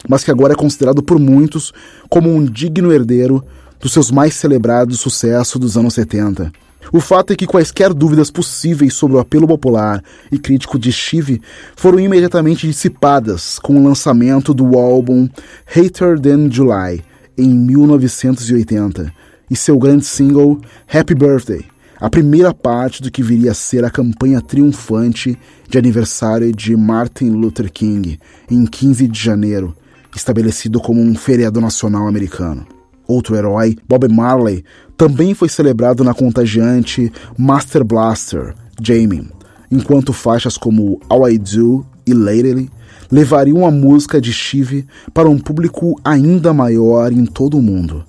mas 0.09 0.22
que 0.22 0.31
agora 0.31 0.53
é 0.53 0.57
considerado 0.57 1.03
por 1.03 1.18
muitos 1.18 1.72
como 2.09 2.33
um 2.33 2.44
digno 2.44 2.92
herdeiro 2.92 3.44
dos 3.81 3.92
seus 3.92 4.11
mais 4.11 4.35
celebrados 4.35 5.01
sucessos 5.01 5.61
dos 5.61 5.77
anos 5.77 5.94
70. 5.94 6.53
O 6.92 7.01
fato 7.01 7.33
é 7.33 7.37
que 7.37 7.46
quaisquer 7.46 7.92
dúvidas 7.92 8.31
possíveis 8.31 8.94
sobre 8.94 9.16
o 9.16 9.20
apelo 9.20 9.46
popular 9.46 10.03
e 10.33 10.38
crítico 10.38 10.79
de 10.79 10.90
Steve 10.90 11.40
foram 11.77 12.01
imediatamente 12.01 12.66
dissipadas 12.66 13.59
com 13.59 13.77
o 13.77 13.85
lançamento 13.85 14.55
do 14.55 14.79
álbum 14.79 15.29
Hater 15.66 16.18
Than 16.18 16.51
July, 16.51 17.05
em 17.37 17.51
1980, 17.51 19.12
e 19.51 19.57
seu 19.57 19.79
grande 19.79 20.05
single 20.07 20.59
Happy 20.92 21.14
Birthday, 21.14 21.64
a 22.01 22.09
primeira 22.09 22.55
parte 22.55 23.03
do 23.03 23.11
que 23.11 23.22
viria 23.22 23.51
a 23.51 23.55
ser 23.55 23.85
a 23.85 23.90
campanha 23.90 24.40
triunfante 24.40 25.38
de 25.68 25.79
aniversário 25.79 26.53
de 26.53 26.74
Martin 26.77 27.31
Luther 27.31 27.70
King, 27.70 28.18
em 28.51 28.64
15 28.64 29.07
de 29.09 29.18
janeiro, 29.18 29.77
estabelecido 30.16 30.81
como 30.81 31.01
um 31.01 31.14
feriado 31.14 31.61
nacional 31.61 32.09
americano. 32.09 32.66
Outro 33.07 33.37
herói, 33.37 33.77
Bob 33.88 34.07
Marley, 34.09 34.64
também 34.99 35.33
foi 35.33 35.49
celebrado 35.49 36.03
na 36.03 36.13
contagiante 36.13 37.13
Master 37.39 37.85
Blaster, 37.85 38.53
Jamie, 38.83 39.29
enquanto 39.71 40.13
faixas 40.13 40.59
como 40.59 41.01
All 41.09 41.31
I 41.31 41.39
Do 41.39 41.87
e 42.05 42.13
Lately 42.13 42.69
levariam 43.11 43.65
a 43.65 43.71
música 43.71 44.21
de 44.21 44.33
Steve 44.33 44.85
para 45.15 45.31
um 45.31 45.39
público 45.39 45.99
ainda 46.05 46.53
maior 46.53 47.13
em 47.13 47.25
todo 47.25 47.57
o 47.57 47.63
mundo. 47.63 48.05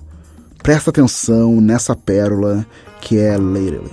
Presta 0.64 0.90
atenção 0.90 1.60
nessa 1.60 1.94
pérola 1.94 2.66
que 3.00 3.16
é 3.16 3.38
Lately. 3.38 3.92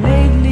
Lately 0.00 0.44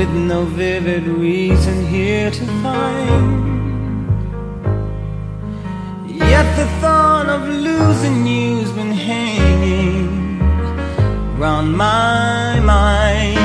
With 0.00 0.16
no 0.16 0.46
vivid 0.46 1.06
reason 1.06 1.86
here 1.88 2.30
to 2.30 2.46
find 2.62 4.08
Yet 6.08 6.46
the 6.56 6.64
thought 6.80 7.28
of 7.28 7.46
losing 7.46 8.26
you's 8.26 8.72
been 8.72 8.92
hanging 8.92 10.38
round 11.38 11.76
my 11.76 12.58
mind 12.60 13.36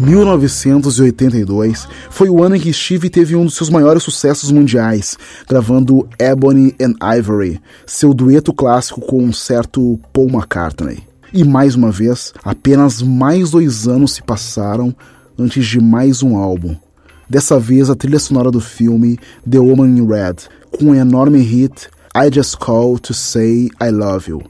1982 0.00 1.86
foi 2.10 2.28
o 2.28 2.42
ano 2.42 2.56
em 2.56 2.60
que 2.60 2.72
Steve 2.72 3.08
teve 3.08 3.36
um 3.36 3.44
dos 3.44 3.54
seus 3.54 3.70
maiores 3.70 4.02
sucessos 4.02 4.50
mundiais, 4.50 5.16
gravando 5.48 6.08
Ebony 6.18 6.74
and 6.82 6.94
Ivory, 7.00 7.60
seu 7.86 8.12
dueto 8.12 8.52
clássico 8.52 9.00
com 9.00 9.22
um 9.22 9.32
certo 9.32 10.00
Paul 10.12 10.28
McCartney. 10.30 11.13
E 11.36 11.42
mais 11.42 11.74
uma 11.74 11.90
vez, 11.90 12.32
apenas 12.44 13.02
mais 13.02 13.50
dois 13.50 13.88
anos 13.88 14.12
se 14.12 14.22
passaram 14.22 14.94
antes 15.36 15.66
de 15.66 15.80
mais 15.80 16.22
um 16.22 16.36
álbum. 16.36 16.76
Dessa 17.28 17.58
vez, 17.58 17.90
a 17.90 17.96
trilha 17.96 18.20
sonora 18.20 18.52
do 18.52 18.60
filme 18.60 19.18
The 19.50 19.58
Woman 19.58 19.98
in 19.98 20.06
Red, 20.06 20.36
com 20.70 20.92
o 20.92 20.94
enorme 20.94 21.40
hit 21.40 21.88
I 22.16 22.32
Just 22.32 22.58
Call 22.58 23.00
to 23.00 23.12
Say 23.12 23.68
I 23.82 23.90
Love 23.90 24.30
You, 24.30 24.42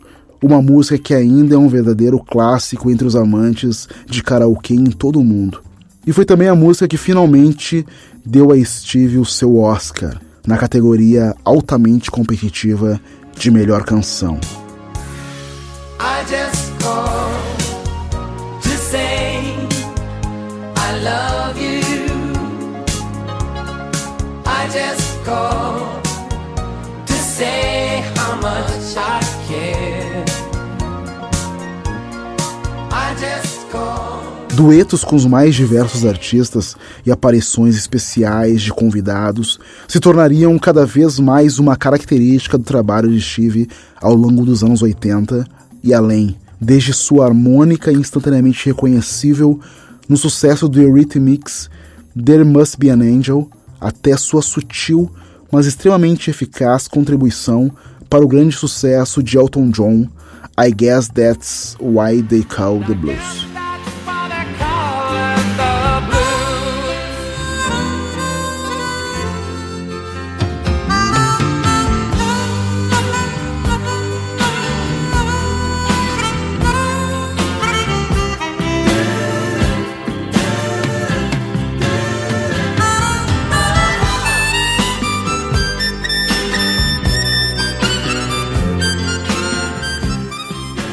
uma 0.43 0.61
música 0.61 0.99
que 0.99 1.15
ainda 1.15 1.55
é 1.55 1.59
um 1.59 1.69
verdadeiro 1.69 2.19
clássico 2.19 2.91
entre 2.91 3.07
os 3.07 3.17
amantes 3.17 3.89
de 4.07 4.23
karaokê 4.23 4.75
em 4.75 4.91
todo 4.91 5.19
o 5.19 5.25
mundo. 5.25 5.63
E 6.07 6.13
foi 6.13 6.27
também 6.27 6.49
a 6.49 6.55
música 6.55 6.87
que 6.87 6.99
finalmente 6.99 7.87
deu 8.23 8.53
a 8.53 8.63
Steve 8.63 9.17
o 9.17 9.25
seu 9.25 9.57
Oscar, 9.57 10.21
na 10.47 10.59
categoria 10.59 11.35
altamente 11.47 12.11
competitiva 12.11 13.01
de 13.39 13.51
melhor 13.51 13.85
canção. 13.85 14.39
Duetos 34.55 35.03
com 35.03 35.17
os 35.17 35.27
mais 35.27 35.55
diversos 35.55 36.07
artistas 36.07 36.77
e 37.05 37.11
aparições 37.11 37.77
especiais 37.77 38.63
de 38.63 38.73
convidados 38.73 39.59
se 39.89 39.99
tornariam 39.99 40.57
cada 40.59 40.87
vez 40.87 41.19
mais 41.19 41.59
uma 41.59 41.77
característica 41.77 42.57
do 42.57 42.63
trabalho 42.63 43.11
de 43.11 43.21
Steve 43.21 43.69
ao 44.01 44.15
longo 44.15 44.45
dos 44.45 44.63
anos 44.63 44.81
80 44.81 45.45
e 45.83 45.93
além, 45.93 46.37
desde 46.61 46.93
sua 46.93 47.27
harmônica 47.27 47.93
instantaneamente 47.93 48.67
reconhecível 48.67 49.61
no 50.09 50.17
sucesso 50.17 50.69
do 50.69 50.81
Eurythmics 50.81 51.71
There 52.15 52.45
Must 52.45 52.79
Be 52.79 52.91
an 52.91 53.01
Angel, 53.01 53.49
até 53.81 54.17
sua 54.17 54.43
sutil, 54.43 55.11
mas 55.51 55.67
extremamente 55.67 56.31
eficaz 56.31 56.89
contribuição 56.89 57.71
para 58.09 58.25
o 58.25 58.29
grande 58.29 58.57
sucesso 58.57 59.23
de 59.23 59.37
Elton 59.37 59.71
John, 59.71 60.09
I 60.59 60.71
Guess 60.71 61.09
That's 61.09 61.77
Why 61.81 62.23
They 62.23 62.45
Call 62.45 62.81
the 62.81 62.95
Blues. 62.95 63.54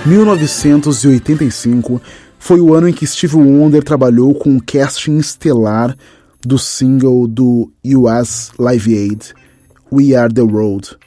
1985 0.05 2.01
foi 2.39 2.59
o 2.59 2.73
ano 2.73 2.89
em 2.89 2.93
que 2.93 3.05
Steve 3.05 3.35
Wonder 3.35 3.83
trabalhou 3.83 4.33
com 4.33 4.57
o 4.57 4.61
casting 4.61 5.19
estelar 5.19 5.95
do 6.43 6.57
single 6.57 7.27
do 7.27 7.71
US 7.85 8.51
Live 8.57 8.97
Aid, 8.97 9.35
We 9.91 10.15
Are 10.15 10.33
the 10.33 10.41
Road. 10.41 10.97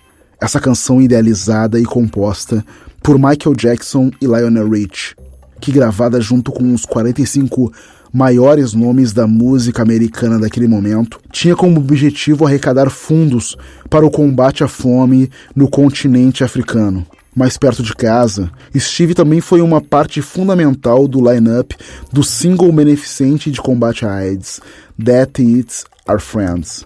Essa 0.40 0.60
canção 0.60 1.02
idealizada 1.02 1.80
e 1.80 1.84
composta 1.84 2.64
por 3.02 3.16
Michael 3.16 3.56
Jackson 3.56 4.12
e 4.20 4.26
Lionel 4.26 4.70
Rich, 4.70 5.16
que 5.60 5.72
gravada 5.72 6.20
junto 6.20 6.52
com 6.52 6.72
os 6.72 6.86
45 6.86 7.72
maiores 8.12 8.74
nomes 8.74 9.12
da 9.12 9.26
música 9.26 9.82
americana 9.82 10.38
daquele 10.38 10.68
momento, 10.68 11.18
tinha 11.32 11.56
como 11.56 11.80
objetivo 11.80 12.46
arrecadar 12.46 12.88
fundos 12.90 13.56
para 13.90 14.06
o 14.06 14.10
combate 14.10 14.62
à 14.62 14.68
fome 14.68 15.28
no 15.52 15.68
continente 15.68 16.44
africano 16.44 17.04
mais 17.34 17.56
perto 17.56 17.82
de 17.82 17.94
casa, 17.94 18.50
Steve 18.76 19.14
também 19.14 19.40
foi 19.40 19.60
uma 19.60 19.80
parte 19.80 20.22
fundamental 20.22 21.08
do 21.08 21.20
line-up 21.20 21.76
do 22.12 22.22
single 22.22 22.72
beneficente 22.72 23.50
de 23.50 23.60
combate 23.60 24.06
à 24.06 24.14
AIDS, 24.14 24.60
That 25.02 25.42
Eats 25.42 25.84
Our 26.08 26.20
Friends, 26.20 26.84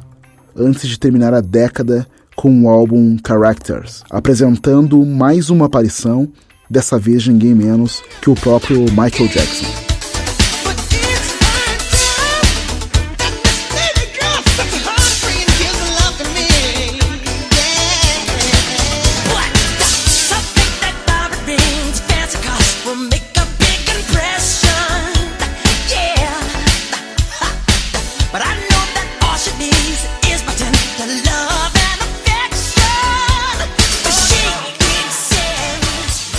antes 0.57 0.89
de 0.89 0.99
terminar 0.99 1.35
a 1.35 1.41
década 1.41 2.07
com 2.35 2.65
o 2.65 2.69
álbum 2.69 3.17
Characters, 3.27 4.05
apresentando 4.11 5.05
mais 5.05 5.51
uma 5.51 5.67
aparição, 5.67 6.29
dessa 6.71 6.99
vez 6.99 7.23
de 7.23 7.33
ninguém 7.33 7.55
menos 7.55 8.03
que 8.21 8.31
o 8.31 8.35
próprio 8.35 8.81
Michael 8.83 9.29
Jackson. 9.29 9.88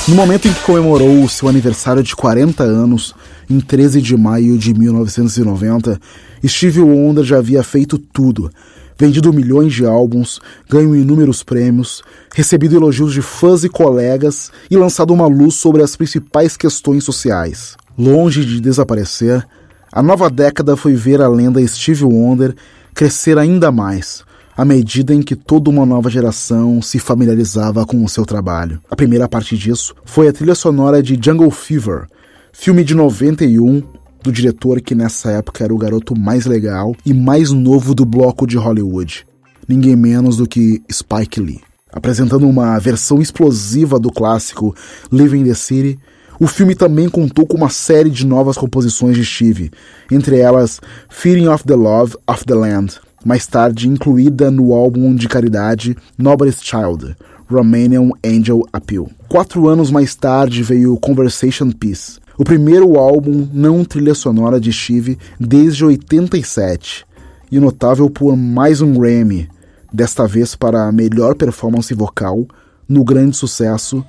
No 0.09 0.15
momento 0.15 0.47
em 0.47 0.53
que 0.53 0.61
comemorou 0.61 1.23
o 1.23 1.29
seu 1.29 1.47
aniversário 1.47 2.01
de 2.01 2.15
40 2.15 2.63
anos, 2.63 3.13
em 3.47 3.59
13 3.59 4.01
de 4.01 4.17
maio 4.17 4.57
de 4.57 4.73
1990, 4.73 6.01
Steve 6.47 6.81
Wonder 6.81 7.23
já 7.23 7.37
havia 7.37 7.61
feito 7.61 7.99
tudo. 7.99 8.49
Vendido 8.97 9.31
milhões 9.31 9.71
de 9.71 9.85
álbuns, 9.85 10.39
ganho 10.67 10.95
inúmeros 10.95 11.43
prêmios, 11.43 12.01
recebido 12.33 12.75
elogios 12.75 13.13
de 13.13 13.21
fãs 13.21 13.63
e 13.63 13.69
colegas 13.69 14.51
e 14.71 14.75
lançado 14.75 15.13
uma 15.13 15.27
luz 15.27 15.53
sobre 15.53 15.83
as 15.83 15.95
principais 15.95 16.57
questões 16.57 17.03
sociais. 17.03 17.77
Longe 17.95 18.43
de 18.43 18.59
desaparecer, 18.59 19.45
a 19.91 20.01
nova 20.01 20.27
década 20.27 20.75
foi 20.75 20.95
ver 20.95 21.21
a 21.21 21.27
lenda 21.27 21.65
Steve 21.67 22.03
Wonder 22.03 22.55
crescer 22.95 23.37
ainda 23.37 23.71
mais, 23.71 24.23
à 24.59 24.65
medida 24.65 25.13
em 25.13 25.21
que 25.21 25.37
toda 25.37 25.69
uma 25.69 25.85
nova 25.85 26.09
geração 26.09 26.81
se 26.81 26.99
familiarizava 26.99 27.85
com 27.85 28.03
o 28.03 28.09
seu 28.09 28.25
trabalho. 28.25 28.81
A 28.91 28.95
primeira 28.95 29.25
parte 29.25 29.57
disso 29.57 29.95
foi 30.03 30.27
a 30.27 30.33
trilha 30.33 30.53
sonora 30.53 31.01
de 31.01 31.17
Jungle 31.17 31.49
Fever, 31.49 32.07
filme 32.51 32.83
de 32.83 32.93
91 32.93 33.81
do 34.21 34.33
diretor 34.33 34.81
que 34.81 34.93
nessa 34.93 35.31
época 35.31 35.63
era 35.63 35.73
o 35.73 35.77
garoto 35.77 36.13
mais 36.13 36.45
legal 36.45 36.93
e 37.05 37.13
mais 37.13 37.51
novo 37.51 37.95
do 37.95 38.03
bloco 38.03 38.45
de 38.45 38.57
Hollywood, 38.57 39.25
ninguém 39.65 39.95
menos 39.95 40.35
do 40.35 40.45
que 40.45 40.83
Spike 40.91 41.39
Lee. 41.39 41.61
Apresentando 41.89 42.45
uma 42.45 42.77
versão 42.79 43.21
explosiva 43.21 43.97
do 43.97 44.11
clássico 44.11 44.75
Living 45.09 45.45
the 45.45 45.53
City, 45.53 45.97
o 46.37 46.47
filme 46.47 46.75
também 46.75 47.07
contou 47.07 47.47
com 47.47 47.55
uma 47.55 47.69
série 47.69 48.09
de 48.09 48.25
novas 48.25 48.57
composições 48.57 49.15
de 49.15 49.23
Steve, 49.23 49.71
entre 50.11 50.37
elas 50.37 50.81
Feeding 51.07 51.47
of 51.47 51.63
the 51.63 51.75
Love 51.75 52.17
of 52.27 52.43
the 52.43 52.55
Land, 52.55 52.99
mais 53.25 53.45
tarde 53.45 53.87
incluída 53.87 54.49
no 54.49 54.73
álbum 54.73 55.15
de 55.15 55.27
caridade 55.27 55.97
Nobody's 56.17 56.61
Child, 56.61 57.15
Romanian 57.49 58.09
Angel 58.25 58.63
Appeal. 58.71 59.09
Quatro 59.27 59.67
anos 59.67 59.91
mais 59.91 60.15
tarde 60.15 60.63
veio 60.63 60.97
Conversation 60.97 61.71
Piece, 61.71 62.19
o 62.37 62.43
primeiro 62.43 62.97
álbum 62.97 63.47
não 63.53 63.83
trilha 63.83 64.15
sonora 64.15 64.59
de 64.59 64.71
Steve 64.71 65.17
desde 65.39 65.83
87, 65.83 67.05
e 67.51 67.59
notável 67.59 68.09
por 68.09 68.37
mais 68.37 68.81
um 68.81 68.93
Grammy, 68.93 69.49
desta 69.91 70.27
vez 70.27 70.55
para 70.55 70.87
a 70.87 70.91
melhor 70.91 71.35
performance 71.35 71.93
vocal 71.93 72.47
no 72.87 73.03
grande 73.03 73.35
sucesso 73.35 74.05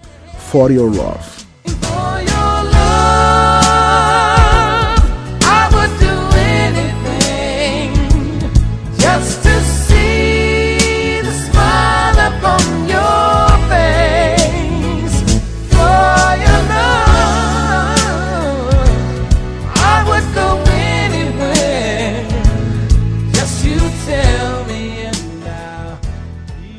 For 0.51 0.70
Your 0.70 0.94
Love. 0.94 1.49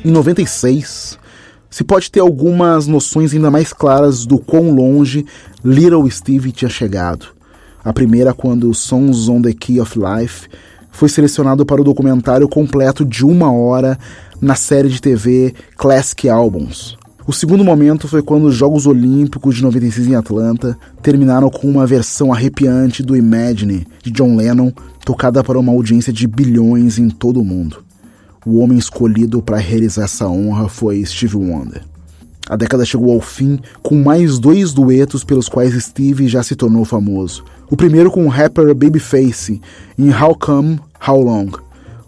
Em 0.04 0.10
96, 0.10 1.16
se 1.70 1.84
pode 1.84 2.10
ter 2.10 2.18
algumas 2.18 2.88
noções 2.88 3.32
ainda 3.32 3.52
mais 3.52 3.72
claras 3.72 4.26
do 4.26 4.36
quão 4.36 4.74
longe 4.74 5.24
Little 5.64 6.10
Steve 6.10 6.50
tinha 6.50 6.68
chegado. 6.68 7.26
A 7.84 7.92
primeira, 7.92 8.34
quando 8.34 8.74
Songs 8.74 9.28
on 9.28 9.40
the 9.40 9.52
Key 9.52 9.80
of 9.80 9.96
Life 9.96 10.48
foi 10.90 11.08
selecionado 11.08 11.64
para 11.64 11.80
o 11.80 11.84
documentário 11.84 12.48
completo 12.48 13.04
de 13.04 13.24
uma 13.24 13.52
hora 13.52 13.96
na 14.40 14.56
série 14.56 14.88
de 14.88 15.00
TV 15.00 15.54
Classic 15.76 16.28
Albums. 16.28 16.98
O 17.24 17.32
segundo 17.32 17.62
momento 17.62 18.08
foi 18.08 18.22
quando 18.22 18.46
os 18.46 18.56
Jogos 18.56 18.86
Olímpicos 18.86 19.54
de 19.54 19.62
96 19.62 20.08
em 20.08 20.16
Atlanta 20.16 20.76
terminaram 21.00 21.48
com 21.48 21.68
uma 21.68 21.86
versão 21.86 22.32
arrepiante 22.32 23.04
do 23.04 23.16
Imagine 23.16 23.86
de 24.02 24.10
John 24.10 24.34
Lennon, 24.34 24.72
tocada 25.04 25.44
para 25.44 25.60
uma 25.60 25.70
audiência 25.70 26.12
de 26.12 26.26
bilhões 26.26 26.98
em 26.98 27.08
todo 27.08 27.40
o 27.40 27.44
mundo. 27.44 27.84
O 28.44 28.58
homem 28.58 28.76
escolhido 28.76 29.40
para 29.40 29.58
realizar 29.58 30.04
essa 30.04 30.26
honra 30.26 30.68
foi 30.68 31.04
Steve 31.04 31.36
Wonder. 31.36 31.82
A 32.48 32.56
década 32.56 32.84
chegou 32.84 33.12
ao 33.12 33.20
fim 33.20 33.60
com 33.82 33.94
mais 33.94 34.38
dois 34.38 34.72
duetos 34.72 35.22
pelos 35.22 35.48
quais 35.48 35.80
Steve 35.82 36.26
já 36.26 36.42
se 36.42 36.56
tornou 36.56 36.84
famoso. 36.84 37.44
O 37.70 37.76
primeiro 37.76 38.10
com 38.10 38.26
o 38.26 38.28
rapper 38.28 38.74
Babyface 38.74 39.60
em 39.96 40.10
How 40.10 40.34
Come, 40.34 40.80
How 41.06 41.22
Long, 41.22 41.50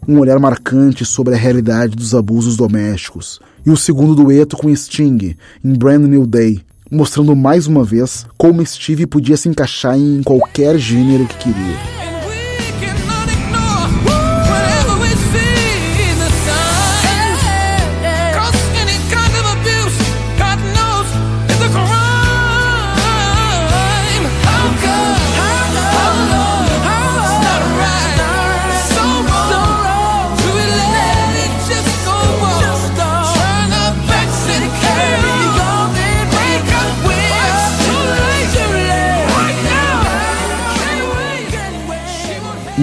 um 0.09 0.19
olhar 0.19 0.39
marcante 0.41 1.05
sobre 1.05 1.35
a 1.35 1.39
realidade 1.39 1.97
dos 1.97 2.15
abusos 2.15 2.57
domésticos. 2.57 3.41
E 3.65 3.71
o 3.71 3.77
segundo 3.77 4.15
dueto 4.15 4.57
com 4.57 4.75
Sting 4.75 5.37
em 5.65 5.73
Brand 5.73 6.03
New 6.03 6.27
Day, 6.27 6.61
mostrando 6.91 7.35
mais 7.35 7.67
uma 7.67 7.85
vez 7.85 8.27
como 8.37 8.65
Steve 8.67 9.07
podia 9.07 9.37
se 9.37 9.49
encaixar 9.49 9.97
em 9.97 10.23
qualquer 10.23 10.79
gênero 10.79 11.27
que 11.27 11.39
queria. 11.39 12.14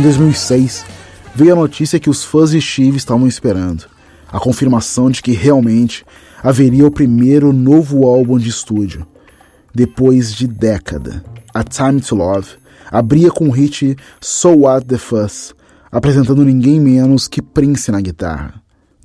Em 0.02 0.04
2006, 0.04 0.84
veio 1.36 1.54
a 1.54 1.56
notícia 1.56 1.99
que 1.99 2.10
os 2.10 2.24
fãs 2.24 2.49
de 2.49 2.60
Steve 2.60 2.97
estavam 2.97 3.28
esperando. 3.28 3.86
A 4.32 4.39
confirmação 4.39 5.12
de 5.12 5.22
que 5.22 5.32
realmente 5.32 6.04
haveria 6.41 6.88
o 6.88 6.91
primeiro 6.91 7.54
novo 7.54 8.08
álbum 8.08 8.39
de 8.39 8.49
estúdio. 8.49 9.06
Depois 9.72 10.34
de 10.34 10.47
década, 10.47 11.24
A 11.54 11.64
Time 11.64 12.02
to 12.02 12.16
Love 12.16 12.47
abria 12.89 13.30
com 13.30 13.47
o 13.47 13.52
hit 13.52 13.95
So 14.20 14.62
What 14.62 14.88
the 14.88 14.97
Fuss, 14.97 15.54
apresentando 15.91 16.43
ninguém 16.43 16.80
menos 16.80 17.28
que 17.28 17.39
Prince 17.39 17.91
na 17.91 18.02
guitarra. 18.02 18.56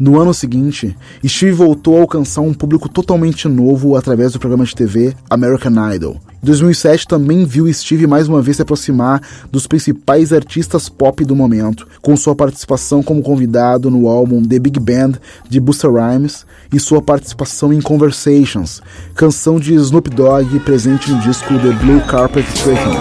No 0.00 0.18
ano 0.18 0.32
seguinte, 0.32 0.96
Steve 1.22 1.52
voltou 1.52 1.98
a 1.98 2.00
alcançar 2.00 2.40
um 2.40 2.54
público 2.54 2.88
totalmente 2.88 3.46
novo 3.48 3.96
através 3.96 4.32
do 4.32 4.38
programa 4.38 4.64
de 4.64 4.74
TV 4.74 5.14
American 5.28 5.92
Idol. 5.92 6.18
Em 6.46 6.54
2007 6.54 7.08
também 7.08 7.44
viu 7.44 7.66
Steve 7.74 8.06
mais 8.06 8.28
uma 8.28 8.40
vez 8.40 8.58
se 8.58 8.62
aproximar 8.62 9.20
dos 9.50 9.66
principais 9.66 10.32
artistas 10.32 10.88
pop 10.88 11.24
do 11.24 11.34
momento, 11.34 11.88
com 12.00 12.16
sua 12.16 12.36
participação 12.36 13.02
como 13.02 13.20
convidado 13.20 13.90
no 13.90 14.06
álbum 14.06 14.40
The 14.40 14.60
Big 14.60 14.78
Band 14.78 15.14
de 15.48 15.58
Busta 15.58 15.88
Rhymes 15.90 16.46
e 16.72 16.78
sua 16.78 17.02
participação 17.02 17.72
em 17.72 17.80
Conversations, 17.80 18.80
canção 19.16 19.58
de 19.58 19.74
Snoop 19.74 20.08
Dogg 20.08 20.60
presente 20.60 21.10
no 21.10 21.20
disco 21.20 21.52
The 21.58 21.72
Blue 21.84 22.00
Carpet 22.02 22.46
Treatment. 22.62 22.94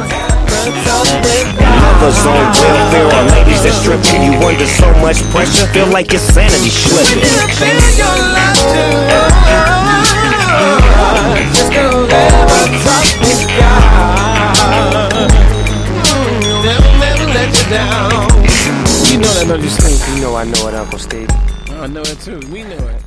On 2.02 3.28
ladies 3.28 3.62
that 3.62 3.74
strip 3.80 4.02
you. 4.12 4.24
You 4.24 4.41
under 4.41 4.66
so 4.66 4.91
much 4.96 5.22
pressure, 5.30 5.68
feel 5.68 5.86
like 5.93 6.12
your 6.12 6.20
sanity 6.20 6.72
slipping. 6.72 7.22
Know 11.72 11.95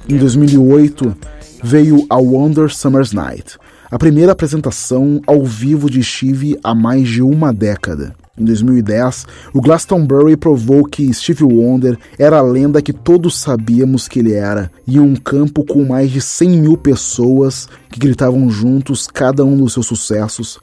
Em 0.08 0.16
2008, 0.16 1.16
veio 1.62 2.06
A 2.08 2.16
Wonder 2.16 2.70
Summer's 2.70 3.12
Night, 3.12 3.56
a 3.90 3.98
primeira 3.98 4.32
apresentação 4.32 5.20
ao 5.26 5.44
vivo 5.44 5.90
de 5.90 6.02
Steve 6.02 6.58
há 6.62 6.74
mais 6.74 7.08
de 7.08 7.22
uma 7.22 7.52
década. 7.52 8.14
Em 8.38 8.44
2010, 8.44 9.26
o 9.52 9.60
Glastonbury 9.60 10.36
provou 10.36 10.84
que 10.84 11.12
Steve 11.12 11.44
Wonder 11.44 11.98
era 12.18 12.38
a 12.38 12.42
lenda 12.42 12.80
que 12.80 12.92
todos 12.92 13.38
sabíamos 13.38 14.06
que 14.06 14.20
ele 14.20 14.32
era, 14.32 14.70
em 14.86 15.00
um 15.00 15.16
campo 15.16 15.64
com 15.64 15.84
mais 15.84 16.10
de 16.10 16.20
100 16.20 16.50
mil 16.50 16.76
pessoas 16.76 17.68
que 17.90 17.98
gritavam 17.98 18.48
juntos 18.48 19.06
cada 19.06 19.44
um 19.44 19.56
dos 19.56 19.72
seus 19.72 19.86
sucessos. 19.86 20.60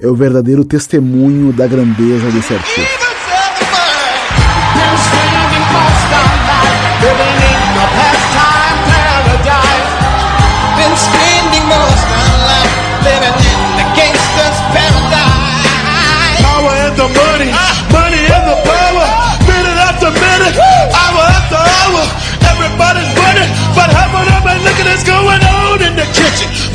É 0.00 0.06
o 0.06 0.14
verdadeiro 0.14 0.64
testemunho 0.64 1.52
da 1.52 1.66
grandeza 1.66 2.30
desse 2.30 2.54
artista. 2.54 3.08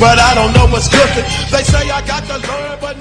But 0.00 0.18
I 0.18 0.34
don't 0.34 0.52
know 0.52 0.66
what's 0.66 0.88
cooking. 0.88 1.24
They 1.50 1.62
say 1.62 1.90
I 1.90 2.02
got 2.06 2.28
learn, 2.28 2.78
but. 2.80 2.94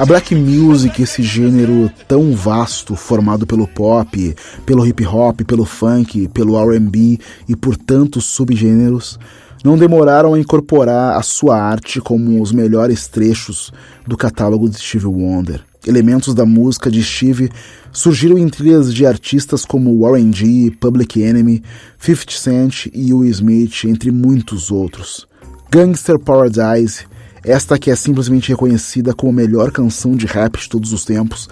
A 0.00 0.06
black 0.06 0.32
music, 0.32 1.02
esse 1.02 1.24
gênero 1.24 1.90
tão 2.06 2.32
vasto, 2.32 2.94
formado 2.94 3.44
pelo 3.44 3.66
pop, 3.66 4.36
pelo 4.64 4.86
hip 4.86 5.04
hop, 5.04 5.42
pelo 5.42 5.64
funk, 5.64 6.28
pelo 6.28 6.56
R&B 6.56 7.18
e 7.48 7.56
por 7.56 7.76
tantos 7.76 8.24
subgêneros, 8.26 9.18
não 9.64 9.76
demoraram 9.76 10.34
a 10.34 10.38
incorporar 10.38 11.16
a 11.16 11.22
sua 11.22 11.60
arte 11.60 12.00
como 12.00 12.40
os 12.40 12.52
melhores 12.52 13.08
trechos 13.08 13.72
do 14.06 14.16
catálogo 14.16 14.70
de 14.70 14.78
Steve 14.78 15.06
Wonder. 15.06 15.64
Elementos 15.84 16.32
da 16.32 16.46
música 16.46 16.92
de 16.92 17.02
Steve 17.02 17.50
surgiram 17.90 18.38
em 18.38 18.48
trilhas 18.48 18.94
de 18.94 19.04
artistas 19.04 19.64
como 19.64 19.98
Warren 20.00 20.32
G, 20.32 20.70
Public 20.78 21.20
Enemy, 21.20 21.60
50 21.98 22.32
Cent 22.32 22.86
e 22.94 23.12
Will 23.12 23.28
Smith, 23.30 23.84
entre 23.84 24.12
muitos 24.12 24.70
outros. 24.70 25.27
Gangster 25.70 26.18
Paradise, 26.18 27.04
esta 27.44 27.78
que 27.78 27.90
é 27.90 27.94
simplesmente 27.94 28.48
reconhecida 28.48 29.12
como 29.12 29.32
a 29.32 29.34
melhor 29.34 29.70
canção 29.70 30.16
de 30.16 30.24
rap 30.24 30.58
de 30.58 30.66
todos 30.66 30.94
os 30.94 31.04
tempos, 31.04 31.46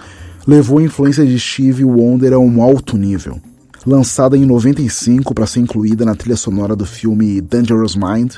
levou 0.47 0.79
a 0.79 0.83
influência 0.83 1.23
de 1.23 1.39
Steve 1.39 1.85
Wonder 1.85 2.33
a 2.33 2.39
um 2.39 2.63
alto 2.63 2.97
nível. 2.97 3.39
Lançada 3.85 4.35
em 4.35 4.43
95 4.43 5.35
para 5.35 5.45
ser 5.45 5.59
incluída 5.59 6.03
na 6.03 6.15
trilha 6.15 6.35
sonora 6.35 6.75
do 6.75 6.83
filme 6.83 7.39
Dangerous 7.41 7.95
Mind, 7.95 8.37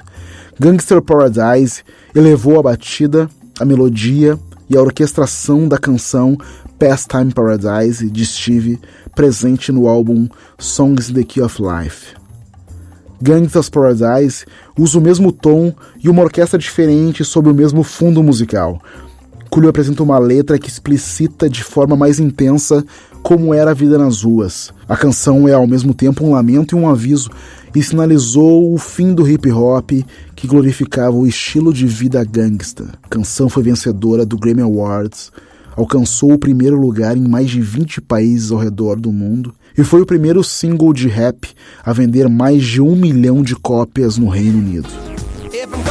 Gangster 0.60 1.02
Paradise 1.02 1.82
elevou 2.14 2.60
a 2.60 2.64
batida, 2.64 3.30
a 3.58 3.64
melodia 3.64 4.38
e 4.70 4.76
a 4.76 4.82
orquestração 4.82 5.66
da 5.66 5.78
canção 5.78 6.38
Pastime 6.78 7.34
Paradise 7.34 8.10
de 8.10 8.26
Steve, 8.26 8.80
presente 9.16 9.72
no 9.72 9.88
álbum 9.88 10.28
Songs 10.58 11.10
in 11.10 11.14
the 11.14 11.24
Key 11.24 11.42
of 11.42 11.58
Life. 11.62 12.19
Gangsta's 13.22 13.70
Paradise 13.70 14.46
usa 14.78 14.98
o 14.98 15.02
mesmo 15.02 15.32
tom 15.32 15.74
e 16.02 16.10
uma 16.10 16.24
orquestra 16.24 16.58
diferente 16.58 17.26
sob 17.26 17.50
o 17.50 17.54
mesmo 17.54 17.84
fundo 17.84 18.24
musical. 18.24 18.82
Coolio 19.50 19.70
apresenta 19.70 20.04
uma 20.04 20.20
letra 20.20 20.60
que 20.60 20.70
explicita 20.70 21.50
de 21.50 21.64
forma 21.64 21.96
mais 21.96 22.20
intensa 22.20 22.86
como 23.22 23.54
era 23.54 23.72
a 23.72 23.74
vida 23.74 23.98
nas 23.98 24.22
ruas. 24.22 24.72
A 24.88 24.96
canção 24.96 25.48
é 25.48 25.54
ao 25.54 25.68
mesmo 25.68 25.94
tempo 25.94 26.24
um 26.24 26.32
lamento 26.32 26.76
e 26.76 26.80
um 26.80 26.88
aviso 26.88 27.30
e 27.76 27.84
sinalizou 27.84 28.74
o 28.74 28.78
fim 28.78 29.14
do 29.14 29.28
hip 29.28 29.52
hop 29.52 29.92
que 30.36 30.48
glorificava 30.48 31.16
o 31.16 31.28
estilo 31.28 31.74
de 31.74 31.86
vida 31.86 32.24
gangsta. 32.24 32.86
A 33.04 33.08
canção 33.10 33.50
foi 33.50 33.64
vencedora 33.64 34.26
do 34.26 34.38
Grammy 34.38 34.62
Awards, 34.62 35.32
alcançou 35.76 36.34
o 36.34 36.40
primeiro 36.40 36.80
lugar 36.80 37.18
em 37.18 37.28
mais 37.28 37.50
de 37.50 37.60
20 37.60 38.02
países 38.02 38.52
ao 38.52 38.60
redor 38.60 39.00
do 39.00 39.12
mundo 39.12 39.54
e 39.80 39.84
foi 39.86 40.02
o 40.02 40.06
primeiro 40.06 40.44
single 40.44 40.92
de 40.92 41.08
rap 41.08 41.48
a 41.86 41.94
vender 41.94 42.28
mais 42.28 42.66
de 42.66 42.82
um 42.82 42.98
milhão 42.98 43.42
de 43.42 43.56
cópias 43.56 44.18
no 44.18 44.28
Reino 44.28 44.58
Unido. 44.58 44.90
If 45.54 45.74
I'm 45.74 45.90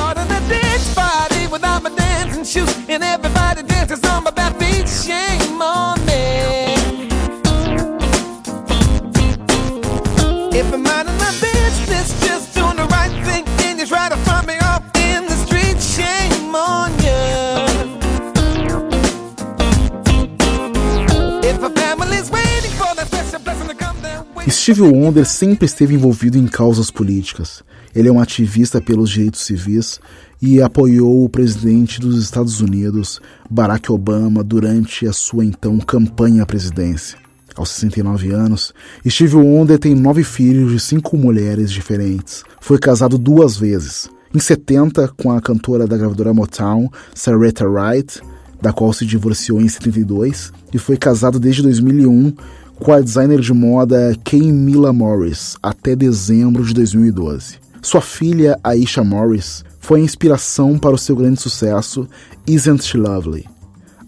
Steve 24.50 24.80
Wonder 24.82 25.26
sempre 25.26 25.66
esteve 25.66 25.94
envolvido 25.94 26.38
em 26.38 26.46
causas 26.46 26.90
políticas. 26.90 27.62
Ele 27.94 28.08
é 28.08 28.12
um 28.12 28.20
ativista 28.20 28.80
pelos 28.80 29.10
direitos 29.10 29.40
civis 29.40 30.00
e 30.40 30.62
apoiou 30.62 31.24
o 31.24 31.28
presidente 31.28 32.00
dos 32.00 32.22
Estados 32.22 32.60
Unidos, 32.60 33.20
Barack 33.50 33.90
Obama, 33.90 34.44
durante 34.44 35.06
a 35.06 35.12
sua 35.12 35.44
então 35.44 35.78
campanha 35.78 36.44
à 36.44 36.46
presidência. 36.46 37.18
Aos 37.56 37.70
69 37.70 38.30
anos, 38.32 38.72
Steve 39.06 39.36
Wonder 39.36 39.78
tem 39.78 39.94
nove 39.94 40.22
filhos 40.22 40.70
de 40.70 40.78
cinco 40.78 41.16
mulheres 41.16 41.72
diferentes. 41.72 42.44
Foi 42.60 42.78
casado 42.78 43.18
duas 43.18 43.56
vezes. 43.56 44.08
Em 44.32 44.38
70, 44.38 45.08
com 45.08 45.32
a 45.32 45.40
cantora 45.40 45.86
da 45.86 45.96
gravadora 45.96 46.32
Motown, 46.32 46.88
Sarita 47.14 47.66
Wright, 47.66 48.20
da 48.62 48.72
qual 48.72 48.92
se 48.92 49.04
divorciou 49.04 49.60
em 49.60 49.68
72, 49.68 50.52
e 50.72 50.78
foi 50.78 50.96
casado 50.96 51.38
desde 51.38 51.62
2001 51.62 52.34
com 52.80 52.92
a 52.92 53.00
designer 53.00 53.40
de 53.40 53.52
moda 53.52 54.16
Kay 54.24 54.52
Mila 54.52 54.92
Morris 54.92 55.56
até 55.62 55.96
dezembro 55.96 56.64
de 56.64 56.72
2012. 56.72 57.56
Sua 57.82 58.00
filha, 58.00 58.58
Aisha 58.62 59.02
Morris, 59.02 59.64
foi 59.80 60.00
a 60.00 60.04
inspiração 60.04 60.78
para 60.78 60.94
o 60.94 60.98
seu 60.98 61.16
grande 61.16 61.40
sucesso 61.40 62.08
Isn't 62.46 62.84
She 62.84 62.96
Lovely? 62.96 63.46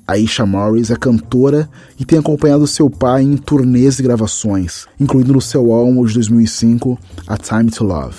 Aisha 0.07 0.45
Morris 0.45 0.91
é 0.91 0.97
cantora 0.97 1.69
e 1.99 2.05
tem 2.05 2.19
acompanhado 2.19 2.67
seu 2.67 2.91
pai 2.91 3.23
em 3.23 3.37
turnês 3.37 3.99
e 3.99 4.03
gravações, 4.03 4.87
incluindo 4.99 5.33
no 5.33 5.41
seu 5.41 5.73
álbum 5.73 6.05
de 6.05 6.15
2005, 6.15 6.99
A 7.27 7.37
Time 7.37 7.71
to 7.71 7.85
Love. 7.85 8.17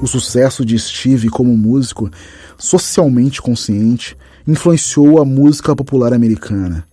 O 0.00 0.06
sucesso 0.06 0.64
de 0.64 0.78
Steve 0.78 1.28
como 1.28 1.56
músico, 1.56 2.10
socialmente 2.58 3.42
consciente, 3.42 4.16
influenciou 4.46 5.20
a 5.20 5.24
música 5.24 5.74
popular 5.74 6.12
americana. 6.12 6.86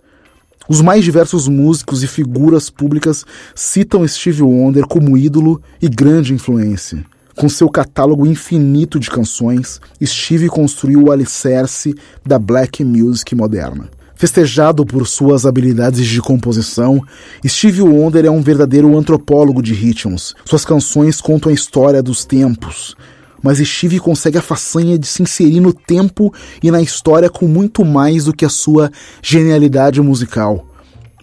Os 0.68 0.82
mais 0.82 1.04
diversos 1.04 1.48
músicos 1.48 2.04
e 2.04 2.08
figuras 2.08 2.70
públicas 2.70 3.26
citam 3.56 4.08
Steve 4.08 4.44
Wonder 4.44 4.86
como 4.86 5.18
ídolo 5.18 5.62
e 5.82 5.90
grande 5.90 6.34
influência. 6.34 7.04
Com 7.36 7.50
seu 7.50 7.70
catálogo 7.70 8.28
infinito 8.28 9.00
de 9.00 9.10
canções, 9.10 9.80
Steve 10.04 10.48
construiu 10.48 11.04
o 11.04 11.12
alicerce 11.12 11.96
da 12.26 12.38
black 12.38 12.84
music 12.84 13.34
moderna. 13.34 13.90
Festejado 14.14 14.86
por 14.86 15.08
suas 15.08 15.46
habilidades 15.46 16.06
de 16.06 16.22
composição, 16.22 17.02
Steve 17.48 17.82
Wonder 17.82 18.26
é 18.26 18.30
um 18.30 18.42
verdadeiro 18.42 18.98
antropólogo 18.98 19.64
de 19.64 19.74
ritmos. 19.74 20.36
Suas 20.44 20.66
canções 20.66 21.22
contam 21.22 21.50
a 21.50 21.56
história 21.56 22.04
dos 22.04 22.26
tempos, 22.26 22.96
mas 23.42 23.60
Steve 23.60 24.00
consegue 24.00 24.38
a 24.38 24.42
façanha 24.42 24.98
de 24.98 25.08
se 25.08 25.22
inserir 25.22 25.60
no 25.60 25.74
tempo 25.74 26.34
e 26.62 26.72
na 26.72 26.82
história 26.82 27.30
com 27.30 27.48
muito 27.48 27.84
mais 27.86 28.26
do 28.26 28.34
que 28.34 28.46
a 28.46 28.50
sua 28.50 28.92
genialidade 29.22 30.02
musical. 30.02 30.66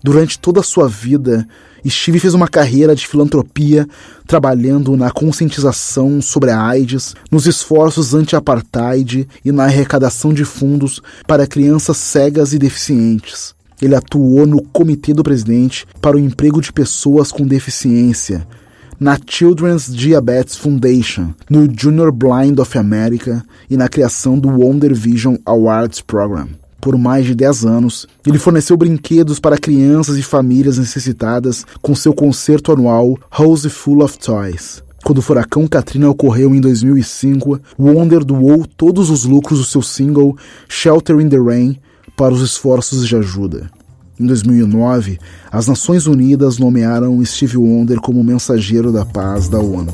Durante 0.03 0.39
toda 0.39 0.61
a 0.61 0.63
sua 0.63 0.89
vida, 0.89 1.47
Steve 1.89 2.19
fez 2.19 2.35
uma 2.35 2.49
carreira 2.49 2.95
de 2.95 3.07
filantropia, 3.07 3.87
trabalhando 4.27 4.97
na 4.97 5.11
conscientização 5.11 6.21
sobre 6.21 6.51
a 6.51 6.61
AIDS, 6.61 7.15
nos 7.31 7.47
esforços 7.47 8.15
anti-apartheid 8.15 9.29
e 9.45 9.53
na 9.53 9.65
arrecadação 9.65 10.33
de 10.33 10.45
fundos 10.45 11.01
para 11.27 11.47
crianças 11.47 11.97
cegas 11.97 12.53
e 12.53 12.59
deficientes. 12.59 13.55
Ele 13.81 13.95
atuou 13.95 14.47
no 14.47 14.63
Comitê 14.63 15.13
do 15.13 15.23
Presidente 15.23 15.87
para 16.01 16.17
o 16.17 16.21
Emprego 16.21 16.61
de 16.61 16.73
Pessoas 16.73 17.31
com 17.31 17.47
Deficiência, 17.47 18.47
na 18.99 19.19
Children's 19.27 19.95
Diabetes 19.95 20.57
Foundation, 20.57 21.35
no 21.49 21.69
Junior 21.73 22.11
Blind 22.11 22.59
of 22.59 22.79
America 22.79 23.45
e 23.69 23.77
na 23.77 23.89
criação 23.89 24.39
do 24.39 24.49
Wonder 24.49 24.95
Vision 24.95 25.37
Awards 25.45 26.01
Program. 26.01 26.49
Por 26.81 26.97
mais 26.97 27.27
de 27.27 27.35
10 27.35 27.65
anos, 27.65 28.07
ele 28.27 28.39
forneceu 28.39 28.77
brinquedos 28.77 29.41
para 29.41 29.59
crianças 29.59 30.17
e 30.17 30.23
famílias 30.23 30.79
necessitadas 30.79 31.65
com 31.83 31.95
seu 31.95 32.15
concerto 32.15 32.73
anual 32.73 33.19
Rose 33.31 33.69
Full 33.69 34.03
of 34.05 34.19
Toys. 34.19 34.83
Quando 35.05 35.19
o 35.19 35.23
furacão 35.23 35.67
Katrina 35.67 36.09
ocorreu 36.09 36.55
em 36.55 36.61
2005, 36.61 37.61
Wonder 37.79 38.25
doou 38.25 38.67
todos 38.67 39.11
os 39.11 39.25
lucros 39.25 39.59
do 39.59 39.65
seu 39.65 39.83
single 39.83 40.37
Shelter 40.69 41.21
in 41.21 41.29
the 41.29 41.39
Rain 41.39 41.77
para 42.17 42.35
os 42.35 42.41
esforços 42.41 43.07
de 43.07 43.15
ajuda. 43.15 43.71
Em 44.19 44.25
2009, 44.25 45.19
as 45.53 45.69
Nações 45.69 46.07
Unidas 46.07 46.57
nomearam 46.57 47.23
Steve 47.23 47.59
Wonder 47.59 48.01
como 48.01 48.25
mensageiro 48.25 48.91
da 48.91 49.05
paz 49.05 49.47
da 49.47 49.59
ONU. 49.59 49.93